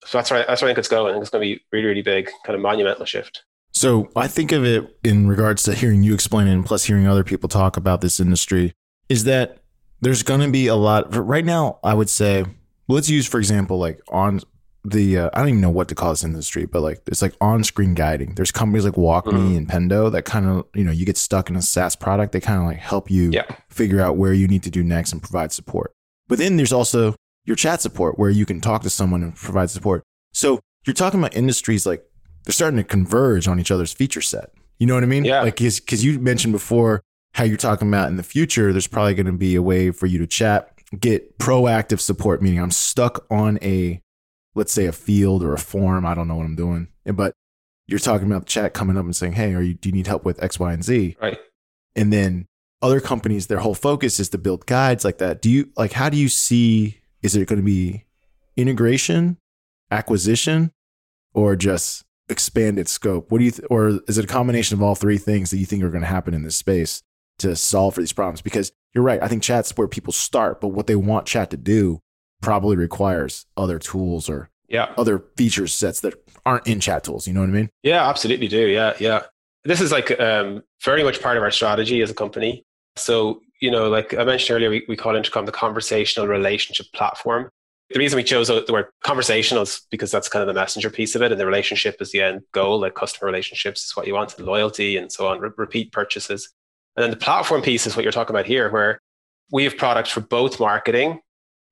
[0.05, 1.09] So that's where, that's where I think it's going.
[1.09, 3.43] I think it's going to be really, really big, kind of monumental shift.
[3.73, 7.07] So I think of it in regards to hearing you explain it and plus hearing
[7.07, 8.73] other people talk about this industry
[9.09, 9.57] is that
[9.99, 11.79] there's going to be a lot right now.
[11.83, 12.45] I would say,
[12.87, 14.41] let's use, for example, like on
[14.85, 17.33] the, uh, I don't even know what to call this industry, but like it's like
[17.39, 18.35] on screen guiding.
[18.35, 19.57] There's companies like WalkMe Mhm.
[19.57, 22.33] and Pendo that kind of, you know, you get stuck in a SaaS product.
[22.33, 23.43] They kind of like help you Yeah.
[23.69, 25.91] figure out where you need to do next and provide support.
[26.27, 27.15] But then there's also
[27.45, 30.03] your chat support where you can talk to someone and provide support.
[30.33, 32.03] So you're talking about industries like
[32.45, 34.49] they're starting to converge on each other's feature set.
[34.79, 35.23] You know what I mean?
[35.23, 35.41] Yeah.
[35.43, 37.01] Like, because you mentioned before
[37.35, 40.07] how you're talking about in the future, there's probably going to be a way for
[40.07, 44.01] you to chat, get proactive support, meaning I'm stuck on a,
[44.55, 46.05] let's say a field or a form.
[46.05, 47.33] I don't know what I'm doing, but
[47.87, 50.07] you're talking about the chat coming up and saying, Hey, are you, do you need
[50.07, 51.17] help with X, Y, and Z?
[51.21, 51.37] Right.
[51.95, 52.47] and then
[52.81, 56.09] other companies their whole focus is to build guides like that do you like how
[56.09, 58.03] do you see is it going to be
[58.57, 59.37] integration
[59.91, 60.71] acquisition
[61.33, 64.95] or just expanded scope what do you th- or is it a combination of all
[64.95, 67.01] three things that you think are going to happen in this space
[67.37, 70.69] to solve for these problems because you're right i think chat's where people start but
[70.69, 71.99] what they want chat to do
[72.43, 74.93] probably requires other tools or Yeah.
[74.97, 76.13] other feature sets that
[76.45, 78.67] aren't in chat tools you know what i mean Yeah, absolutely do.
[78.67, 79.21] Yeah, yeah.
[79.65, 82.65] This is like um, very much part of our strategy as a company.
[82.97, 87.49] So, you know, like I mentioned earlier, we, we call Intercom the conversational relationship platform.
[87.89, 91.15] The reason we chose the word conversational is because that's kind of the messenger piece
[91.15, 92.81] of it, and the relationship is the end goal.
[92.81, 96.51] Like customer relationships is what you want, and loyalty, and so on, re- repeat purchases.
[96.97, 98.99] And then the platform piece is what you're talking about here, where
[99.51, 101.19] we have products for both marketing,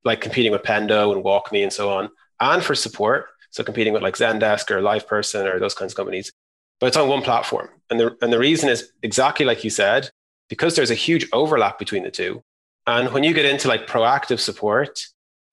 [0.04, 2.10] like competing with Pendo and WalkMe and so on,
[2.40, 6.32] and for support, so competing with like Zendesk or LivePerson or those kinds of companies.
[6.80, 10.10] But it's on one platform, and the and the reason is exactly like you said,
[10.50, 12.44] because there's a huge overlap between the two.
[12.88, 15.00] And when you get into like proactive support,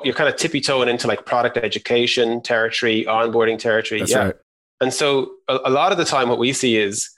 [0.02, 4.00] you're kind of tippy toeing into like product education territory, onboarding territory.
[4.00, 4.24] that's yeah.
[4.24, 4.34] right
[4.80, 7.10] And so a, a lot of the time, what we see is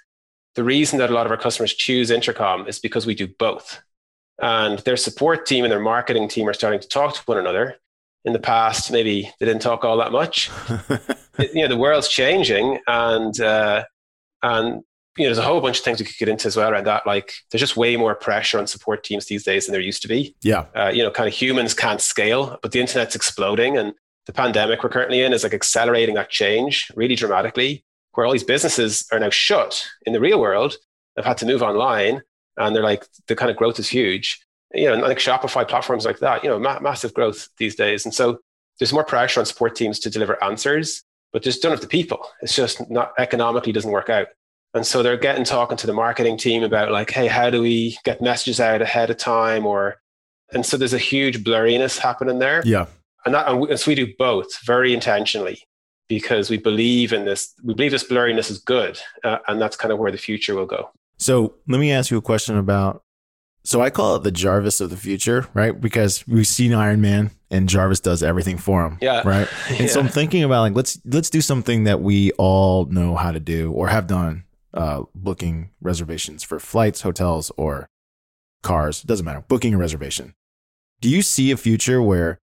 [0.55, 3.81] the reason that a lot of our customers choose Intercom is because we do both.
[4.41, 7.77] And their support team and their marketing team are starting to talk to one another.
[8.25, 10.51] In the past, maybe they didn't talk all that much.
[11.39, 13.85] you know, the world's changing, and uh,
[14.43, 14.83] and
[15.17, 16.87] you know, there's a whole bunch of things we could get into as well around
[16.87, 17.07] that.
[17.07, 20.09] Like, there's just way more pressure on support teams these days than there used to
[20.09, 23.95] be yeah uh, you know, kind of humans can't scale, but the internet's exploding, and
[24.27, 27.85] the pandemic we're currently in is like accelerating that change really dramatically.
[28.13, 30.77] Where all these businesses are now shut in the real world,
[31.15, 32.23] they've had to move online,
[32.61, 34.41] and they're like the kind of growth is huge.
[34.73, 38.15] You know, like Shopify platforms like that, you know, ma- massive growth these days, and
[38.15, 38.39] so
[38.79, 42.27] there's more pressure on support teams to deliver answers, but just don't have the people.
[42.41, 44.29] It's just not economically doesn't work out.
[44.73, 47.99] And so they're getting talking to the marketing team about like, hey, how do we
[48.05, 49.67] get messages out ahead of time?
[49.67, 50.01] Or
[50.53, 52.63] and so there's a huge blurriness happening there.
[52.65, 52.87] yeah
[53.25, 55.63] And that and we, and so we do both very intentionally
[56.09, 57.53] because we believe in this.
[57.63, 60.67] We believe this blurriness is good, uh, and that's kind of where the future will
[60.67, 60.91] go.
[61.21, 63.03] So let me ask you a question about.
[63.63, 65.79] So I call it the Jarvis of the future, right?
[65.79, 69.21] Because we've seen Iron Man, and Jarvis does everything for him, Yeah.
[69.29, 69.47] right?
[69.79, 73.33] And so I'm thinking about like let's let's do something that we all know how
[73.33, 77.87] to do or have done, uh, booking reservations for flights, hotels, or
[78.63, 79.05] cars.
[79.05, 79.45] It doesn't matter.
[79.47, 80.35] Booking a reservation.
[81.03, 82.39] Do you see a future where,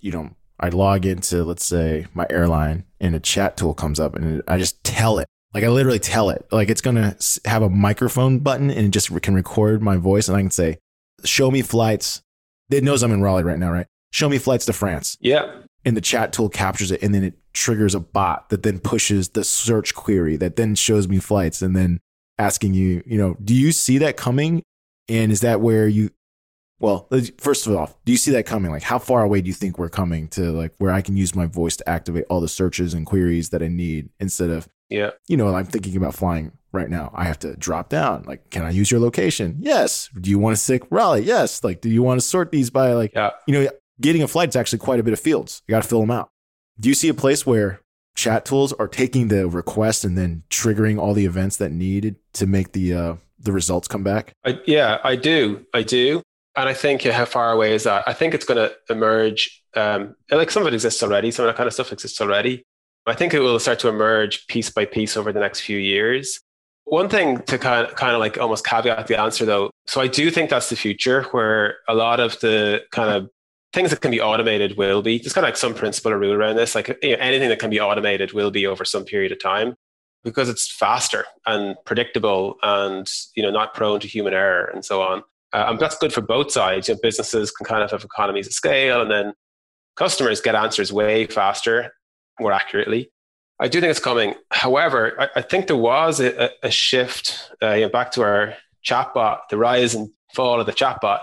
[0.00, 4.14] you know, I log into, let's say, my airline and a chat tool comes up
[4.16, 7.62] and I just tell it, like I literally tell it, like it's going to have
[7.62, 10.78] a microphone button and it just can record my voice and I can say,
[11.24, 12.22] show me flights.
[12.70, 13.86] It knows I'm in Raleigh right now, right?
[14.12, 15.16] Show me flights to France.
[15.20, 15.52] Yeah.
[15.84, 19.30] And the chat tool captures it and then it triggers a bot that then pushes
[19.30, 22.00] the search query that then shows me flights and then
[22.38, 24.62] asking you, you know, do you see that coming?
[25.08, 26.10] And is that where you,
[26.78, 28.70] well, first of all, do you see that coming?
[28.70, 31.34] Like, how far away do you think we're coming to like where I can use
[31.34, 35.10] my voice to activate all the searches and queries that I need instead of, yeah,
[35.28, 37.10] you know, I'm thinking about flying right now.
[37.14, 38.24] I have to drop down.
[38.26, 39.56] Like, can I use your location?
[39.60, 40.08] Yes.
[40.18, 41.22] Do you want to stick rally?
[41.22, 41.62] Yes.
[41.62, 43.30] Like, do you want to sort these by like, yeah.
[43.46, 45.62] you know, getting a flight is actually quite a bit of fields.
[45.66, 46.30] You got to fill them out.
[46.80, 47.80] Do you see a place where
[48.14, 52.46] chat tools are taking the request and then triggering all the events that needed to
[52.46, 54.32] make the uh, the results come back?
[54.44, 55.66] I, yeah, I do.
[55.74, 56.22] I do.
[56.56, 58.04] And I think yeah, how far away is that?
[58.06, 59.62] I think it's going to emerge.
[59.74, 61.30] Um, like some of it exists already.
[61.30, 62.64] Some of that kind of stuff exists already.
[63.06, 66.40] I think it will start to emerge piece by piece over the next few years.
[66.84, 69.70] One thing to kind of, kind of like almost caveat the answer though.
[69.86, 73.30] So I do think that's the future where a lot of the kind of
[73.72, 75.18] things that can be automated will be.
[75.18, 76.74] There's kind of like some principle or rule around this.
[76.74, 79.74] Like you know, anything that can be automated will be over some period of time
[80.24, 85.02] because it's faster and predictable and you know not prone to human error and so
[85.02, 85.22] on.
[85.52, 86.88] Uh, and that's good for both sides.
[86.88, 89.34] You know, businesses can kind of have economies of scale, and then
[89.96, 91.92] customers get answers way faster,
[92.40, 93.10] more accurately.
[93.60, 94.34] I do think it's coming.
[94.50, 97.50] However, I, I think there was a, a shift.
[97.62, 101.20] Uh, you know, back to our chatbot, the rise and fall of the chatbot.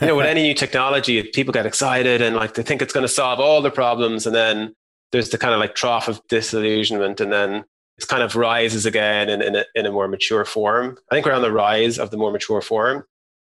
[0.00, 3.04] you know, with any new technology, people get excited and like they think it's going
[3.04, 4.74] to solve all the problems, and then
[5.12, 7.64] there's the kind of like trough of disillusionment, and then
[7.98, 10.96] it kind of rises again in, in, a, in a more mature form.
[11.10, 13.04] I think we're on the rise of the more mature form.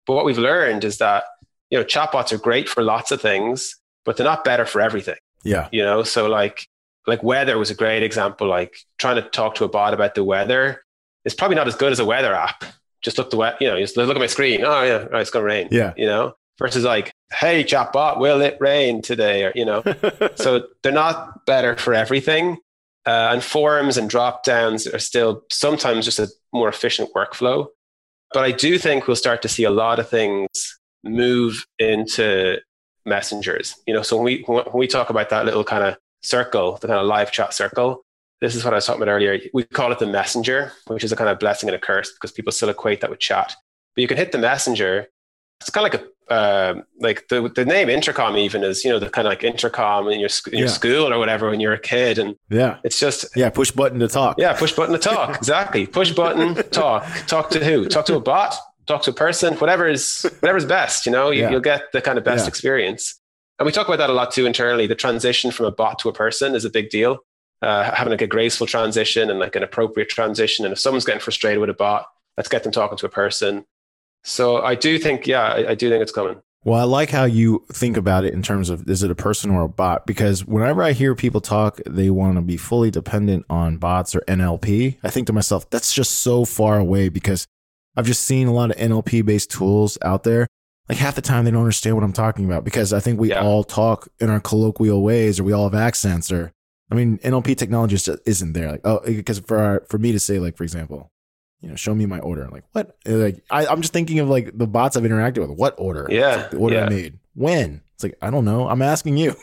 [0.06, 1.24] But what we've learned is that
[1.70, 5.16] you know chatbots are great for lots of things, but they're not better for everything.
[5.44, 5.68] Yeah.
[5.72, 6.68] You know, so like
[7.06, 8.48] like weather was a great example.
[8.48, 10.82] Like trying to talk to a bot about the weather
[11.24, 12.64] is probably not as good as a weather app.
[13.02, 14.64] Just look the wet, you know, just look at my screen.
[14.64, 15.68] Oh yeah, oh, it's gonna rain.
[15.70, 15.92] Yeah.
[15.96, 19.44] You know, versus like, hey chatbot, will it rain today?
[19.44, 19.82] Or you know,
[20.36, 22.58] so they're not better for everything.
[23.04, 27.66] Uh, and forums and drop downs are still sometimes just a more efficient workflow.
[28.32, 32.58] But I do think we'll start to see a lot of things move into
[33.04, 33.74] messengers.
[33.86, 36.86] You know, so when we when we talk about that little kind of circle, the
[36.86, 38.04] kind of live chat circle,
[38.42, 39.38] this is what I was talking about earlier.
[39.54, 42.32] We call it the messenger, which is a kind of blessing and a curse because
[42.32, 43.54] people still equate that with chat.
[43.94, 45.06] But you can hit the messenger.
[45.60, 48.98] It's kind of like a uh, like the the name intercom even is you know
[48.98, 50.72] the kind of like intercom in your in your yeah.
[50.72, 52.18] school or whatever when you're a kid.
[52.18, 52.78] And yeah.
[52.82, 54.38] it's just yeah push button to talk.
[54.38, 55.36] Yeah push button to talk.
[55.36, 55.86] Exactly.
[55.86, 57.06] Push button talk.
[57.28, 57.86] Talk to who?
[57.86, 58.56] Talk to a bot?
[58.86, 59.54] Talk to a person?
[59.54, 61.30] Whatever is whatever's best you know?
[61.30, 62.48] You, will get the kind of best yeah.
[62.48, 63.20] experience
[63.62, 66.08] and we talk about that a lot too internally the transition from a bot to
[66.08, 67.18] a person is a big deal
[67.62, 71.20] uh, having like a graceful transition and like an appropriate transition and if someone's getting
[71.20, 73.64] frustrated with a bot let's get them talking to a person
[74.24, 76.40] so I do think, yeah, I, I do think it's coming.
[76.64, 79.50] Well, I like how you think about it in terms of is it a person
[79.50, 80.06] or a bot?
[80.06, 84.20] Because whenever I hear people talk, they want to be fully dependent on bots or
[84.28, 84.98] NLP.
[85.02, 87.48] I think to myself, that's just so far away because
[87.96, 90.46] I've just seen a lot of NLP based tools out there.
[90.92, 93.30] Like half the time they don't understand what I'm talking about because I think we
[93.30, 93.42] yeah.
[93.42, 96.52] all talk in our colloquial ways or we all have accents or
[96.90, 98.72] I mean NLP technology just isn't there.
[98.72, 101.10] Like oh because for our, for me to say like for example,
[101.62, 102.42] you know, show me my order.
[102.42, 102.94] I'm like, what?
[103.06, 105.56] like, I, am just thinking of like the bots I've interacted with.
[105.56, 106.06] What order?
[106.10, 106.36] Yeah.
[106.36, 106.84] Like the order yeah.
[106.84, 107.18] I made.
[107.32, 107.80] When?
[107.94, 108.68] It's like, I don't know.
[108.68, 109.34] I'm asking you.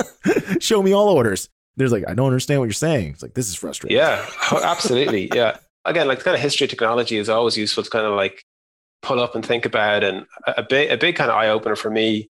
[0.60, 1.48] show me all orders.
[1.76, 3.12] There's like, I don't understand what you're saying.
[3.12, 3.96] It's like, this is frustrating.
[3.96, 5.30] Yeah, oh, absolutely.
[5.32, 5.58] yeah.
[5.84, 8.42] Again, like the kind of history of technology is always useful to kind of like
[9.02, 10.04] pull up and think about.
[10.04, 12.30] And a big, a big kind of eye opener for me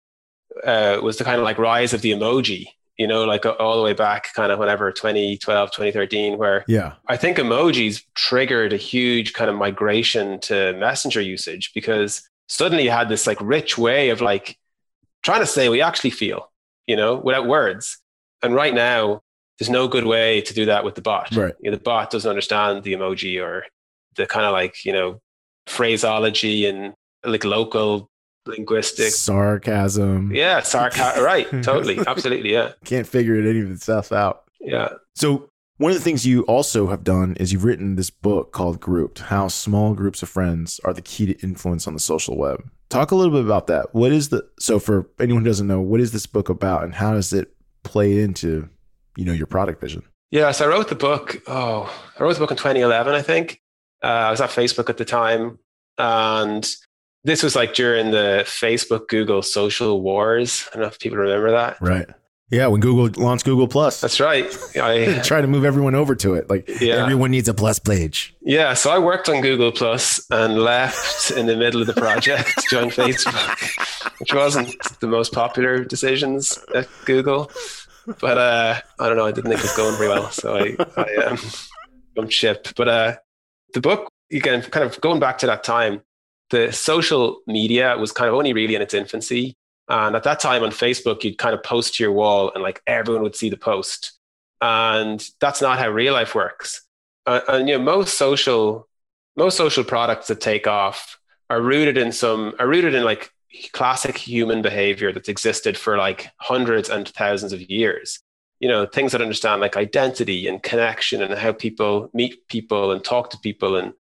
[0.64, 3.84] uh, was the kind of like rise of the emoji you know, like all the
[3.84, 9.34] way back kind of whenever 2012, 2013, where yeah, I think emojis triggered a huge
[9.34, 14.20] kind of migration to messenger usage because suddenly you had this like rich way of
[14.20, 14.58] like
[15.22, 16.52] trying to say what you actually feel,
[16.88, 18.00] you know, without words.
[18.42, 19.22] And right now,
[19.60, 21.36] there's no good way to do that with the bot.
[21.36, 21.54] Right.
[21.60, 23.66] You know, the bot doesn't understand the emoji or
[24.16, 25.22] the kind of like, you know,
[25.68, 26.94] phraseology and
[27.24, 28.10] like local
[28.46, 30.34] linguistic sarcasm.
[30.34, 31.24] Yeah, sarcasm.
[31.24, 32.54] right, totally, absolutely.
[32.54, 34.44] Yeah, can't figure it any of the stuff out.
[34.60, 34.90] Yeah.
[35.16, 38.80] So one of the things you also have done is you've written this book called
[38.80, 42.70] Grouped: How Small Groups of Friends Are the Key to Influence on the Social Web.
[42.90, 43.94] Talk a little bit about that.
[43.94, 46.96] What is the so for anyone who doesn't know, what is this book about, and
[46.96, 47.54] how does it
[47.84, 48.70] play into
[49.16, 50.04] you know your product vision?
[50.32, 51.42] Yeah, so I wrote the book.
[51.48, 53.62] Oh, I wrote the book in 2011, I think.
[54.04, 55.60] Uh, I was at Facebook at the time,
[55.98, 56.68] and
[57.24, 60.66] this was like during the Facebook Google social wars.
[60.70, 61.78] I don't know if people remember that.
[61.82, 62.08] Right.
[62.50, 64.00] Yeah, when Google launched Google Plus.
[64.00, 64.46] That's right.
[64.78, 66.50] I try to move everyone over to it.
[66.50, 66.96] Like yeah.
[66.96, 68.34] everyone needs a plus page.
[68.42, 72.48] Yeah, so I worked on Google Plus and left in the middle of the project
[72.58, 77.52] to join Facebook, which wasn't the most popular decisions at Google.
[78.22, 80.78] But uh, I don't know, I didn't think it was going very well, so I,
[80.96, 81.38] I um,
[82.16, 82.70] jumped ship.
[82.78, 83.16] But uh,
[83.74, 86.02] the book, again, kind of going back to that time,
[86.50, 89.56] the social media was kind of only really in its infancy.
[89.90, 92.82] And at that time on Facebook, you'd kind of post to your wall and like
[92.88, 94.14] everyone would see the post.
[94.62, 96.84] And that's not how real life works.
[97.26, 98.88] Uh, and you know, most social,
[99.36, 103.32] most social products that take off are rooted in some, are rooted in like
[103.72, 108.20] classic human behavior that's existed for like hundreds and thousands of years.
[108.60, 113.04] You know, things that understand like identity and connection and how people meet people and
[113.04, 113.94] talk to people and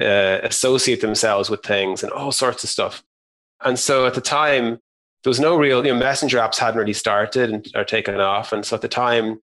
[0.00, 3.02] uh, associate themselves with things and all sorts of stuff.
[3.64, 4.78] And so at the time,
[5.24, 8.52] there was no real, you know, messenger apps hadn't really started and are taken off.
[8.52, 9.40] And so at the time,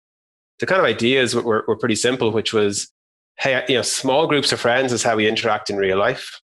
[0.61, 2.91] the kind of ideas were, were pretty simple, which was,
[3.39, 6.41] hey, you know, small groups of friends is how we interact in real life.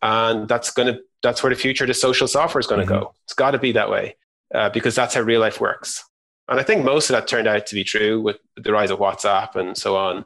[0.00, 2.92] And that's going to, that's where the future of the social software is going to
[2.92, 3.02] mm-hmm.
[3.02, 3.14] go.
[3.24, 4.16] It's got to be that way
[4.54, 6.04] uh, because that's how real life works.
[6.48, 8.98] And I think most of that turned out to be true with the rise of
[8.98, 10.24] WhatsApp and so on.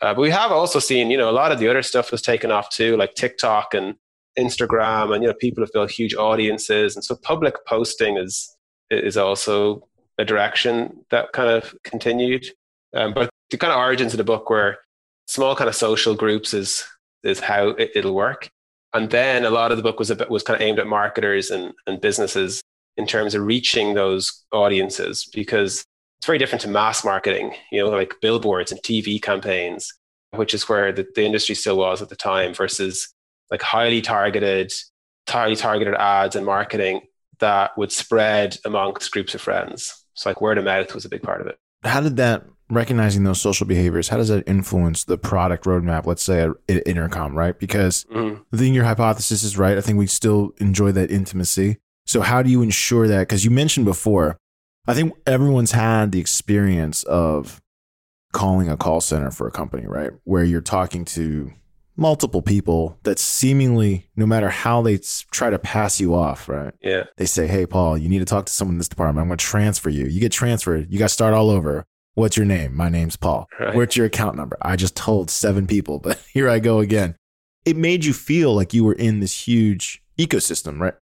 [0.00, 2.20] Uh, but we have also seen, you know, a lot of the other stuff was
[2.20, 3.94] taken off too, like TikTok and
[4.38, 8.56] Instagram, and you know, people have built huge audiences, and so public posting is
[8.90, 9.88] is also
[10.18, 12.46] a direction that kind of continued.
[12.94, 14.78] Um, but the kind of origins of the book were
[15.26, 16.84] small kind of social groups is
[17.22, 18.50] is how it, will work,
[18.92, 21.50] and then a lot of the book was bit, was kind of aimed at marketers
[21.50, 22.62] and, and businesses
[22.96, 25.84] in terms of reaching those audiences because
[26.18, 29.92] it's very different to mass marketing, you know, like billboards and TV campaigns,
[30.30, 33.12] which is where the, the industry still was at the time, versus
[33.50, 34.72] like highly targeted,
[35.28, 37.00] highly targeted ads and marketing
[37.40, 40.04] that would spread amongst groups of friends.
[40.14, 41.58] So like word of mouth was a big part of it.
[41.82, 46.22] How did that recognizing those social behaviors, how does that influence the product roadmap, let's
[46.22, 47.58] say at Intercom, right?
[47.58, 48.42] Because mm-hmm.
[48.52, 49.76] I think your hypothesis is right.
[49.76, 51.78] I think we still enjoy that intimacy.
[52.06, 53.20] So how do you ensure that?
[53.20, 54.36] Because you mentioned before
[54.86, 57.60] I think everyone's had the experience of
[58.32, 60.10] calling a call center for a company, right?
[60.24, 61.52] Where you're talking to
[61.96, 64.98] multiple people that seemingly, no matter how they
[65.30, 66.74] try to pass you off, right?
[66.82, 67.04] Yeah.
[67.16, 69.22] They say, Hey, Paul, you need to talk to someone in this department.
[69.22, 70.06] I'm going to transfer you.
[70.06, 70.90] You get transferred.
[70.90, 71.84] You got to start all over.
[72.14, 72.76] What's your name?
[72.76, 73.48] My name's Paul.
[73.58, 73.74] Right.
[73.74, 74.56] Where's your account number?
[74.62, 77.16] I just told seven people, but here I go again.
[77.64, 80.94] It made you feel like you were in this huge ecosystem, right?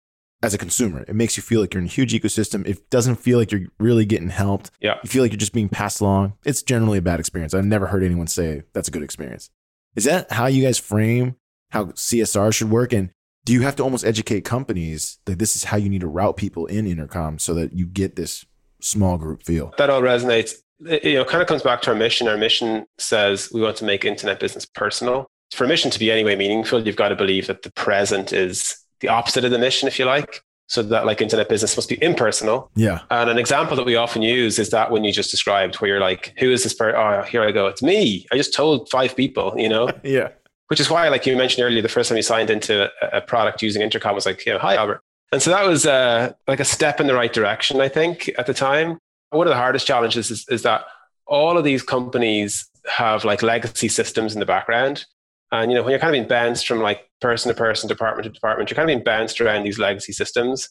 [0.44, 1.06] As a consumer.
[1.08, 2.66] It makes you feel like you're in a huge ecosystem.
[2.66, 4.72] It doesn't feel like you're really getting helped.
[4.80, 4.96] Yeah.
[5.04, 6.34] You feel like you're just being passed along.
[6.46, 7.54] It's generally a bad experience.
[7.54, 9.50] I've never heard anyone say that's a good experience.
[9.96, 11.36] Is that how you guys frame
[11.72, 12.94] how CSR should work?
[12.94, 13.10] And
[13.46, 16.38] do you have to almost educate companies that this is how you need to route
[16.38, 18.46] people in intercom so that you get this
[18.80, 19.74] small group feel?
[19.78, 20.56] That all resonates.
[20.86, 22.28] It you know, kind of comes back to our mission.
[22.28, 25.28] Our mission says we want to make internet business personal.
[25.52, 28.80] For a mission to be anyway meaningful, you've got to believe that the present is
[29.02, 30.41] the opposite of the mission, if you like.
[30.68, 32.72] So that like internet business must be impersonal.
[32.76, 33.02] Yeah.
[33.10, 35.99] And an example that we often use is that when you just described where you're
[35.99, 36.95] like, who is this person?
[36.97, 37.68] Oh, here I go.
[37.68, 38.26] It's me.
[38.32, 39.91] I just told five people, you know?
[40.04, 40.30] yeah.
[40.68, 43.22] Which is why, like you mentioned earlier, the first time you signed into a, a
[43.22, 45.02] product using Intercom was like, you know, hi, Albert.
[45.34, 48.47] And so that was uh, like a step in the right direction, I think, at
[48.47, 48.97] the time.
[49.32, 50.86] One of the hardest challenges is, is that
[51.26, 55.06] all of these companies have like legacy systems in the background.
[55.52, 58.24] And you know, when you're kind of being bounced from like person to person, department
[58.26, 60.70] to department, you're kind of being bounced around these legacy systems.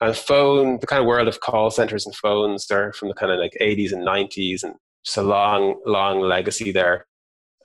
[0.00, 3.30] And phone, the kind of world of call centers and phones, they're from the kind
[3.30, 4.74] of like 80s and 90s, and
[5.04, 7.06] just a long, long legacy there.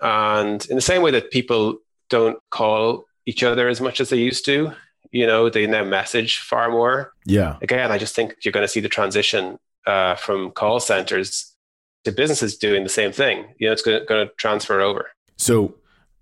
[0.02, 1.78] And in the same way that people
[2.10, 4.72] don't call each other as much as they used to,
[5.12, 7.14] you know, they now message far more.
[7.26, 7.58] Yeah.
[7.62, 11.56] Again, I just think you're going to see the transition uh, from call centers
[12.04, 13.46] to businesses doing the same thing.
[13.58, 15.10] You know, it's going to, going to transfer over.
[15.38, 15.74] So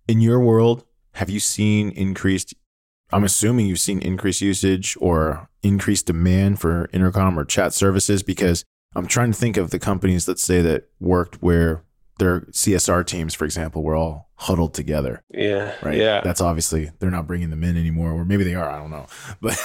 [0.07, 2.53] in your world, have you seen increased?
[3.11, 8.65] I'm assuming you've seen increased usage or increased demand for intercom or chat services because
[8.95, 11.83] I'm trying to think of the companies, let's say, that worked where
[12.17, 15.23] their CSR teams, for example, were all huddled together.
[15.29, 15.75] Yeah.
[15.81, 15.97] Right.
[15.97, 16.21] Yeah.
[16.21, 18.69] That's obviously they're not bringing them in anymore, or maybe they are.
[18.69, 19.07] I don't know.
[19.41, 19.59] But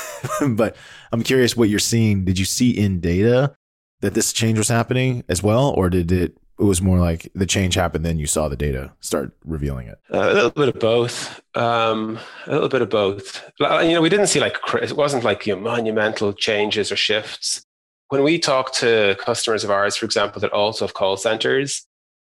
[0.56, 0.76] but
[1.12, 2.24] I'm curious what you're seeing.
[2.24, 3.54] Did you see in data
[4.00, 7.46] that this change was happening as well, or did it it was more like the
[7.46, 9.98] change happened, then you saw the data start revealing it.
[10.12, 11.40] Uh, a little bit of both.
[11.56, 13.50] Um, a little bit of both.
[13.58, 17.64] You know, we didn't see like it wasn't like you know, monumental changes or shifts.
[18.08, 21.86] When we talk to customers of ours, for example, that also have call centers,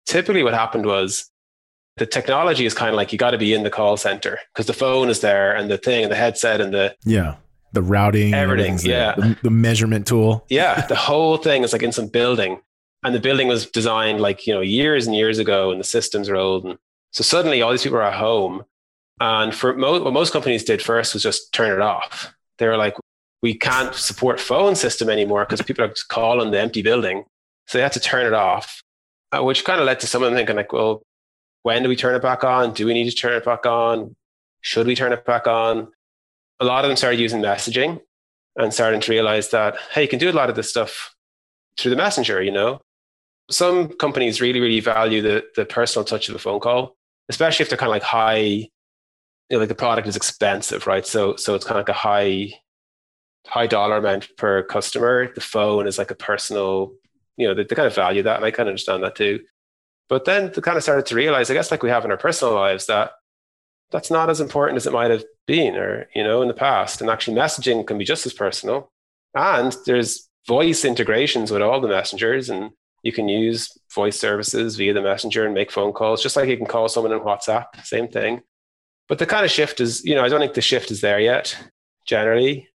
[0.05, 1.31] typically what happened was
[1.97, 4.67] the technology is kind of like you got to be in the call center because
[4.67, 7.35] the phone is there and the thing and the headset and the yeah
[7.73, 11.91] the routing everything yeah the, the, measurement tool yeah the whole thing is like in
[11.91, 12.59] some building
[13.03, 16.29] and the building was designed like you know years and years ago and the systems
[16.29, 16.77] are old and
[17.11, 18.63] so suddenly all these people are at home.
[19.19, 22.33] And for mo- what most companies did first was just turn it off.
[22.57, 22.95] They were like
[23.41, 27.25] we can't support phone system anymore because people are calling the empty building.
[27.67, 28.81] So they had to turn it off
[29.31, 31.03] uh, which kind of led to some of them thinking like well
[31.63, 32.73] when do we turn it back on?
[32.73, 34.15] Do we need to turn it back on?
[34.61, 35.91] Should we turn it back on?
[36.59, 38.01] A lot of them started using messaging
[38.55, 41.15] and starting to realize that hey you can do a lot of this stuff
[41.77, 42.81] through the messenger you know
[43.51, 46.95] some companies really, really value the, the personal touch of a phone call,
[47.29, 48.69] especially if they're kind of like high, you
[49.49, 51.05] know, like the product is expensive, right?
[51.05, 52.53] So, so it's kind of like a high,
[53.47, 55.31] high dollar amount per customer.
[55.33, 56.93] The phone is like a personal,
[57.37, 58.37] you know, they, they kind of value that.
[58.37, 59.41] And I kind of understand that too.
[60.09, 62.17] But then they kind of started to realize, I guess, like we have in our
[62.17, 63.11] personal lives, that
[63.91, 67.01] that's not as important as it might have been or, you know, in the past.
[67.01, 68.91] And actually, messaging can be just as personal.
[69.35, 72.71] And there's voice integrations with all the messengers and
[73.03, 76.57] you can use voice services via the messenger and make phone calls, just like you
[76.57, 78.41] can call someone in WhatsApp, same thing.
[79.07, 81.19] But the kind of shift is, you know, I don't think the shift is there
[81.19, 81.57] yet,
[82.05, 82.69] generally.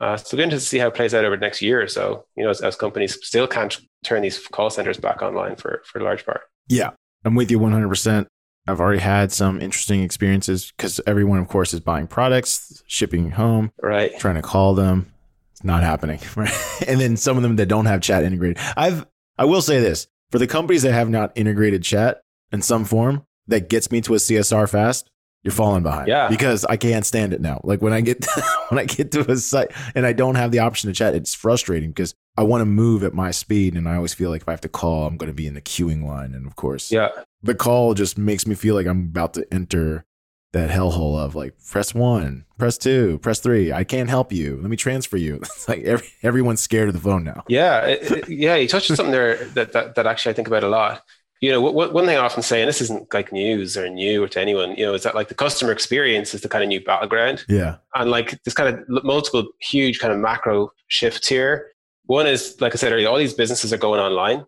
[0.00, 1.88] Uh, so we're going to see how it plays out over the next year or
[1.88, 5.82] so, you know, as, as companies still can't turn these call centers back online for,
[5.84, 6.42] for a large part.
[6.68, 6.90] Yeah,
[7.24, 8.26] I'm with you 100%.
[8.66, 13.72] I've already had some interesting experiences because everyone, of course, is buying products, shipping home,
[13.82, 14.16] right?
[14.18, 15.12] Trying to call them,
[15.52, 16.52] it's not happening, right?
[16.86, 18.58] and then some of them that don't have chat integrated.
[18.76, 19.06] I've
[19.40, 22.20] I will say this for the companies that have not integrated chat
[22.52, 25.10] in some form that gets me to a CSR fast,
[25.42, 26.08] you're falling behind.
[26.08, 26.28] Yeah.
[26.28, 27.62] Because I can't stand it now.
[27.64, 28.26] Like when I get
[28.68, 31.34] when I get to a site and I don't have the option to chat, it's
[31.34, 34.48] frustrating because I want to move at my speed and I always feel like if
[34.48, 36.92] I have to call, I'm going to be in the queuing line and of course.
[36.92, 37.08] Yeah.
[37.42, 40.04] The call just makes me feel like I'm about to enter
[40.52, 43.72] that hellhole of like press one, press two, press three.
[43.72, 44.58] I can't help you.
[44.60, 45.40] Let me transfer you.
[45.50, 47.44] It's like every, everyone's scared of the phone now.
[47.48, 48.56] Yeah, it, it, yeah.
[48.56, 51.02] You touched on something there that, that that actually I think about a lot.
[51.40, 54.22] You know, what, one thing I often say, and this isn't like news or new
[54.22, 56.68] or to anyone, you know, is that like the customer experience is the kind of
[56.68, 57.44] new battleground.
[57.48, 57.76] Yeah.
[57.94, 61.70] And like there's kind of multiple huge kind of macro shifts here.
[62.04, 64.44] One is, like I said earlier, all these businesses are going online.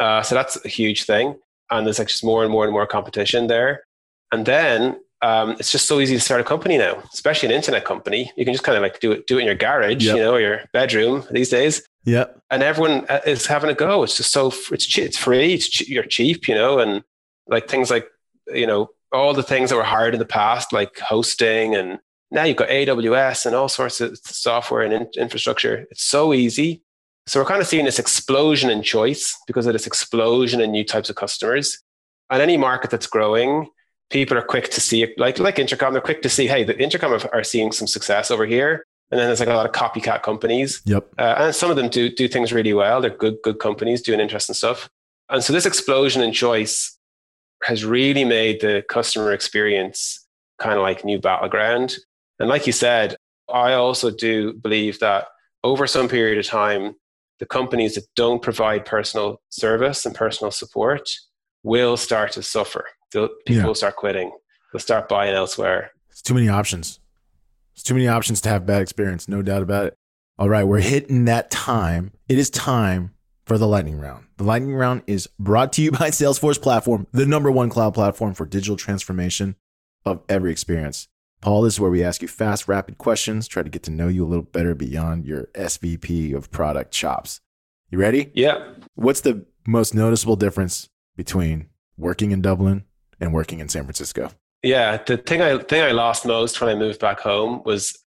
[0.00, 1.38] Uh, so that's a huge thing.
[1.70, 3.84] And there's like just more and more and more competition there.
[4.32, 7.84] And then um, it's just so easy to start a company now, especially an internet
[7.84, 8.30] company.
[8.36, 10.16] You can just kind of like do it, do it in your garage, yep.
[10.16, 11.86] you know, or your bedroom these days.
[12.04, 12.26] Yeah.
[12.50, 14.02] And everyone uh, is having a go.
[14.02, 15.54] It's just so, it's, it's free.
[15.54, 17.04] It's, you're cheap, you know, and
[17.46, 18.08] like things like,
[18.52, 22.00] you know, all the things that were hard in the past, like hosting and
[22.32, 25.86] now you've got AWS and all sorts of software and in, infrastructure.
[25.90, 26.82] It's so easy.
[27.26, 30.82] So we're kind of seeing this explosion in choice because of this explosion in new
[30.82, 31.78] types of customers.
[32.30, 33.68] And any market that's growing,
[34.12, 35.92] people are quick to see it, like like Intercom.
[35.92, 39.26] They're quick to see, hey, the Intercom are seeing some success over here, and then
[39.26, 40.82] there's like a lot of copycat companies.
[40.84, 41.08] Yep.
[41.18, 43.00] Uh, and some of them do do things really well.
[43.00, 44.88] They're good good companies doing interesting stuff.
[45.28, 46.96] And so this explosion in choice
[47.64, 50.26] has really made the customer experience
[50.58, 51.96] kind of like new battleground.
[52.38, 53.16] And like you said,
[53.52, 55.26] I also do believe that
[55.64, 56.94] over some period of time,
[57.38, 61.10] the companies that don't provide personal service and personal support
[61.62, 63.64] will start to suffer people yeah.
[63.64, 64.32] will start quitting.
[64.72, 65.92] They'll start buying elsewhere.
[66.10, 67.00] It's too many options.
[67.74, 69.98] It's too many options to have bad experience, no doubt about it.
[70.38, 72.12] All right, we're hitting that time.
[72.28, 73.12] It is time
[73.44, 74.26] for the lightning round.
[74.36, 78.34] The lightning round is brought to you by Salesforce Platform, the number one cloud platform
[78.34, 79.56] for digital transformation
[80.04, 81.08] of every experience.
[81.40, 84.08] Paul, this is where we ask you fast, rapid questions, try to get to know
[84.08, 87.40] you a little better beyond your SVP of product chops.
[87.90, 88.30] You ready?
[88.32, 88.74] Yeah.
[88.94, 92.84] What's the most noticeable difference between working in Dublin
[93.20, 94.30] and working in San Francisco?
[94.62, 97.98] Yeah, the thing I thing I lost most when I moved back home was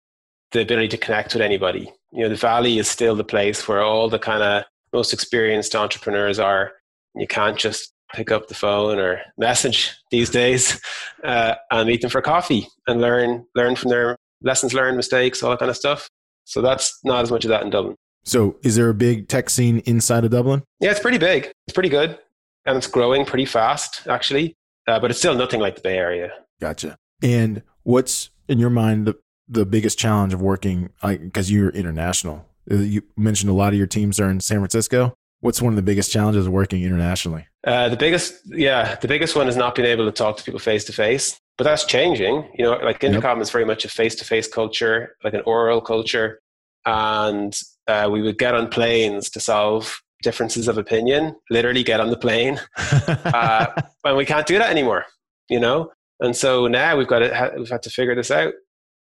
[0.53, 1.93] the ability to connect with anybody.
[2.13, 5.75] You know, the Valley is still the place where all the kind of most experienced
[5.75, 6.73] entrepreneurs are.
[7.17, 10.81] You can't just pick up the phone or message these days
[11.25, 15.51] uh, and meet them for coffee and learn learn from their lessons learned, mistakes, all
[15.51, 16.09] that kind of stuff.
[16.45, 17.97] So that's not as much of that in Dublin.
[18.27, 20.63] So, is there a big tech scene inside of Dublin?
[20.81, 21.53] Yeah, it's pretty big.
[21.67, 22.19] It's pretty good,
[22.67, 24.57] and it's growing pretty fast, actually
[24.87, 26.33] uh, but it's still nothing like the Bay Area.
[26.61, 26.97] Gotcha.
[27.23, 29.15] And what's in your mind the
[29.47, 32.47] the biggest challenge of working because you're international?
[32.71, 35.15] Uh, you mentioned a lot of your teams are in San Francisco.
[35.41, 37.47] What's one of the biggest challenges of working internationally?
[37.67, 40.61] Uh, the biggest, yeah, the biggest one is not being able to talk to people
[40.61, 41.39] face to face.
[41.59, 42.51] But that's changing.
[42.55, 43.43] You know, like Intercom yep.
[43.43, 46.41] is very much a face to face culture, like an oral culture,
[46.87, 47.57] and
[47.87, 52.17] uh, we would get on planes to solve differences of opinion, literally get on the
[52.17, 52.61] plane.
[53.09, 53.67] uh,
[54.05, 55.05] and we can't do that anymore.
[55.49, 55.93] you know?
[56.21, 58.55] And so now we've got to, we've had to figure this out.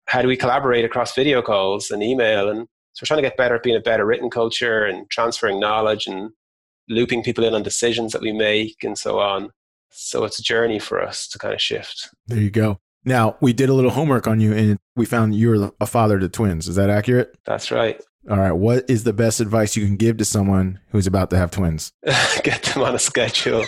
[0.08, 2.50] How do we collaborate across video calls and email?
[2.50, 5.60] And so we're trying to get better at being a better written culture and transferring
[5.60, 6.32] knowledge and
[6.90, 9.50] looping people in on decisions that we make and so on.
[9.90, 12.10] So it's a journey for us to kind of shift.
[12.28, 12.80] There you go.
[13.04, 16.30] Now, we did a little homework on you and we found you're a father to
[16.30, 16.68] twins.
[16.68, 17.36] Is that accurate?
[17.46, 18.02] That's right.
[18.30, 18.52] All right.
[18.52, 21.92] What is the best advice you can give to someone who's about to have twins?
[22.44, 23.66] Get them on a schedule.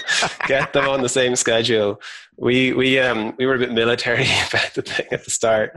[0.48, 2.00] Get them on the same schedule.
[2.38, 5.72] We we um we were a bit military about the thing at the start.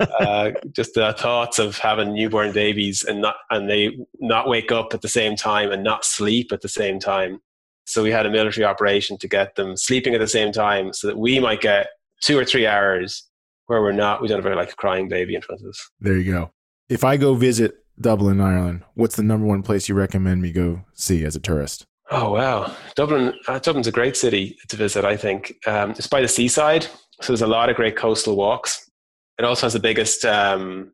[0.00, 4.92] Uh, just the thoughts of having newborn babies and not and they not wake up
[4.92, 7.40] at the same time and not sleep at the same time.
[7.86, 11.06] So we had a military operation to get them sleeping at the same time, so
[11.06, 11.86] that we might get
[12.20, 13.28] two or three hours
[13.66, 15.90] where we're not we don't have like a crying baby in front of us.
[16.00, 16.50] There you go.
[16.88, 20.82] If I go visit Dublin, Ireland, what's the number one place you recommend me go
[20.94, 21.86] see as a tourist?
[22.10, 23.34] Oh wow, Dublin!
[23.48, 25.04] Uh, Dublin's a great city to visit.
[25.04, 26.84] I think um, it's by the seaside,
[27.20, 28.88] so there's a lot of great coastal walks.
[29.38, 30.92] It also has the biggest um,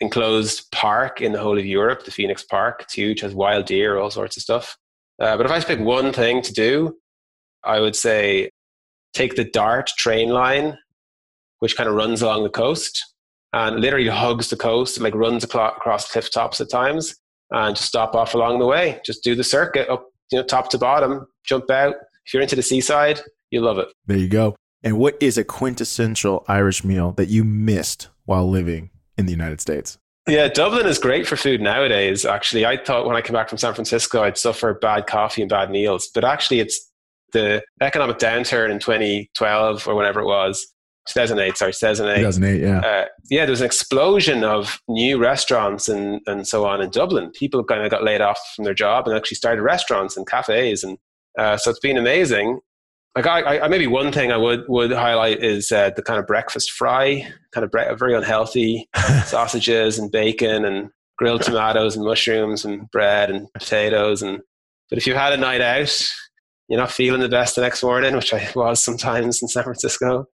[0.00, 2.82] enclosed park in the whole of Europe, the Phoenix Park.
[2.82, 4.76] It's huge, has wild deer, all sorts of stuff.
[5.18, 6.96] Uh, but if I pick one thing to do,
[7.64, 8.50] I would say
[9.12, 10.78] take the Dart train line,
[11.58, 13.13] which kind of runs along the coast
[13.54, 17.14] and literally hugs the coast, like runs across cliff tops at times,
[17.52, 19.00] and just stop off along the way.
[19.06, 21.94] Just do the circuit up, you know, top to bottom, jump out.
[22.26, 23.88] If you're into the seaside, you love it.
[24.06, 24.56] There you go.
[24.82, 29.60] And what is a quintessential Irish meal that you missed while living in the United
[29.60, 29.98] States?
[30.26, 32.24] Yeah, Dublin is great for food nowadays.
[32.24, 35.48] Actually, I thought when I came back from San Francisco, I'd suffer bad coffee and
[35.48, 36.90] bad meals, but actually, it's
[37.32, 40.73] the economic downturn in 2012 or whenever it was
[41.06, 42.16] 2008, sorry, 2008.
[42.16, 42.78] 2008, yeah.
[42.78, 47.30] Uh, yeah, there was an explosion of new restaurants and, and so on in Dublin.
[47.32, 50.82] People kind of got laid off from their job and actually started restaurants and cafes.
[50.82, 50.98] And
[51.38, 52.60] uh, so it's been amazing.
[53.14, 56.26] Like I, I, maybe one thing I would, would highlight is uh, the kind of
[56.26, 58.88] breakfast fry, kind of bre- very unhealthy
[59.26, 64.22] sausages and bacon and grilled tomatoes and mushrooms and bread and potatoes.
[64.22, 64.40] And
[64.90, 66.04] but if you had a night out,
[66.68, 70.26] you're not feeling the best the next morning, which I was sometimes in San Francisco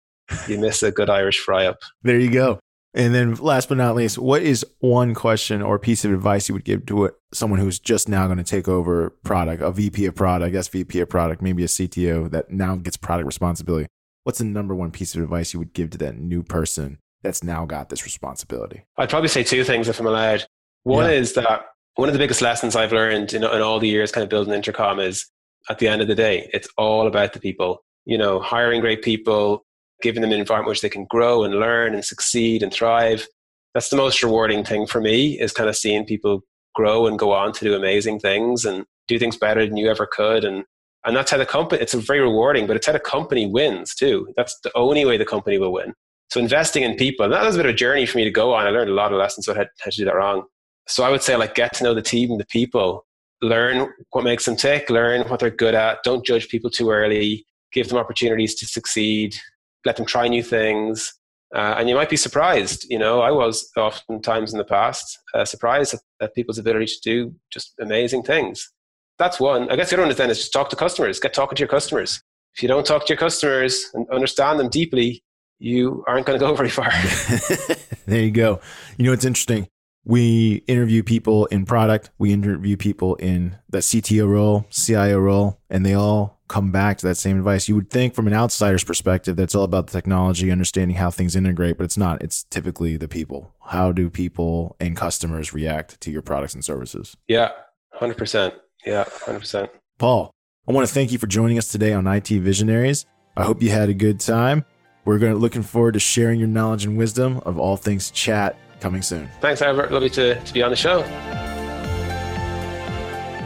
[0.49, 1.79] you miss a good Irish fry up.
[2.03, 2.61] There you go.
[2.93, 6.55] And then last but not least, what is one question or piece of advice you
[6.55, 10.17] would give to someone who's just now going to take over product, a VP of
[10.17, 13.87] product, SVP of product, maybe a CTO that now gets product responsibility?
[14.25, 17.45] What's the number one piece of advice you would give to that new person that's
[17.45, 18.83] now got this responsibility?
[18.97, 20.45] I'd probably say two things if I'm allowed.
[20.83, 21.13] One yeah.
[21.13, 24.25] is that one of the biggest lessons I've learned in, in all the years kind
[24.25, 25.27] of building Intercom is
[25.69, 27.85] at the end of the day, it's all about the people.
[28.05, 29.65] You know, hiring great people,
[30.03, 33.27] giving them an environment which they can grow and learn and succeed and thrive.
[33.75, 36.43] That's the most rewarding thing for me is kind of seeing people
[36.75, 40.09] grow and go on to do amazing things and do things better than you ever
[40.11, 40.45] could.
[40.45, 40.65] And,
[41.05, 43.95] and that's how the company, it's a very rewarding, but it's how the company wins
[43.95, 44.33] too.
[44.37, 45.95] That's the only way the company will win.
[46.31, 48.55] So investing in people, that was a bit of a journey for me to go
[48.55, 48.67] on.
[48.67, 50.45] I learned a lot of lessons on how, to do that wrong.
[50.87, 53.05] So I would say like get to know the team, the people,
[53.43, 55.99] learn what makes them tick, learn what they're good at.
[56.05, 57.47] Don't judge people too early.
[57.73, 59.37] Give them opportunities to succeed
[59.85, 61.15] let them try new things.
[61.55, 62.87] Uh, and you might be surprised.
[62.89, 67.01] You know, I was oftentimes in the past uh, surprised at, at, people's ability to
[67.03, 68.71] do just amazing things.
[69.19, 69.71] That's one.
[69.71, 71.19] I guess the other one is then is just talk to customers.
[71.19, 72.23] Get talking to your customers.
[72.55, 75.23] If you don't talk to your customers and understand them deeply,
[75.59, 76.91] you aren't going to go very far.
[78.07, 78.61] there you go.
[78.97, 79.69] You know, it's interesting.
[80.05, 85.85] We interview people in product, we interview people in the CTO role, CIO role, and
[85.85, 87.69] they all come back to that same advice.
[87.69, 91.37] You would think from an outsider's perspective that's all about the technology, understanding how things
[91.37, 92.23] integrate, but it's not.
[92.23, 93.55] It's typically the people.
[93.67, 97.17] How do people and customers react to your products and services?
[97.29, 97.53] Yeah,
[98.01, 98.53] 100%.
[98.85, 99.71] Yeah, 100%.
[99.99, 100.33] Paul,
[100.69, 103.07] I want to thank you for joining us today on IT Visionaries.
[103.37, 104.65] I hope you had a good time.
[105.05, 108.59] We're going to looking forward to sharing your knowledge and wisdom of all things chat
[108.81, 109.31] coming soon.
[109.41, 109.93] Thanks, Albert.
[109.93, 111.03] Lovely to, to be on the show.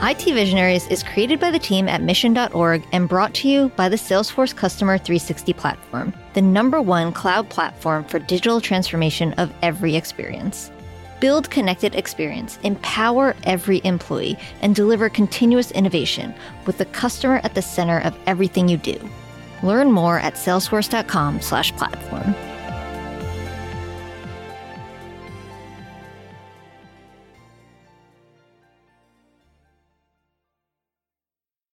[0.07, 3.96] IT Visionaries is created by the team at mission.org and brought to you by the
[3.96, 10.70] Salesforce Customer 360 platform, the number one cloud platform for digital transformation of every experience.
[11.20, 16.34] Build connected experience, empower every employee, and deliver continuous innovation
[16.66, 19.00] with the customer at the center of everything you do.
[19.62, 22.53] Learn more at salesforce.com/platform.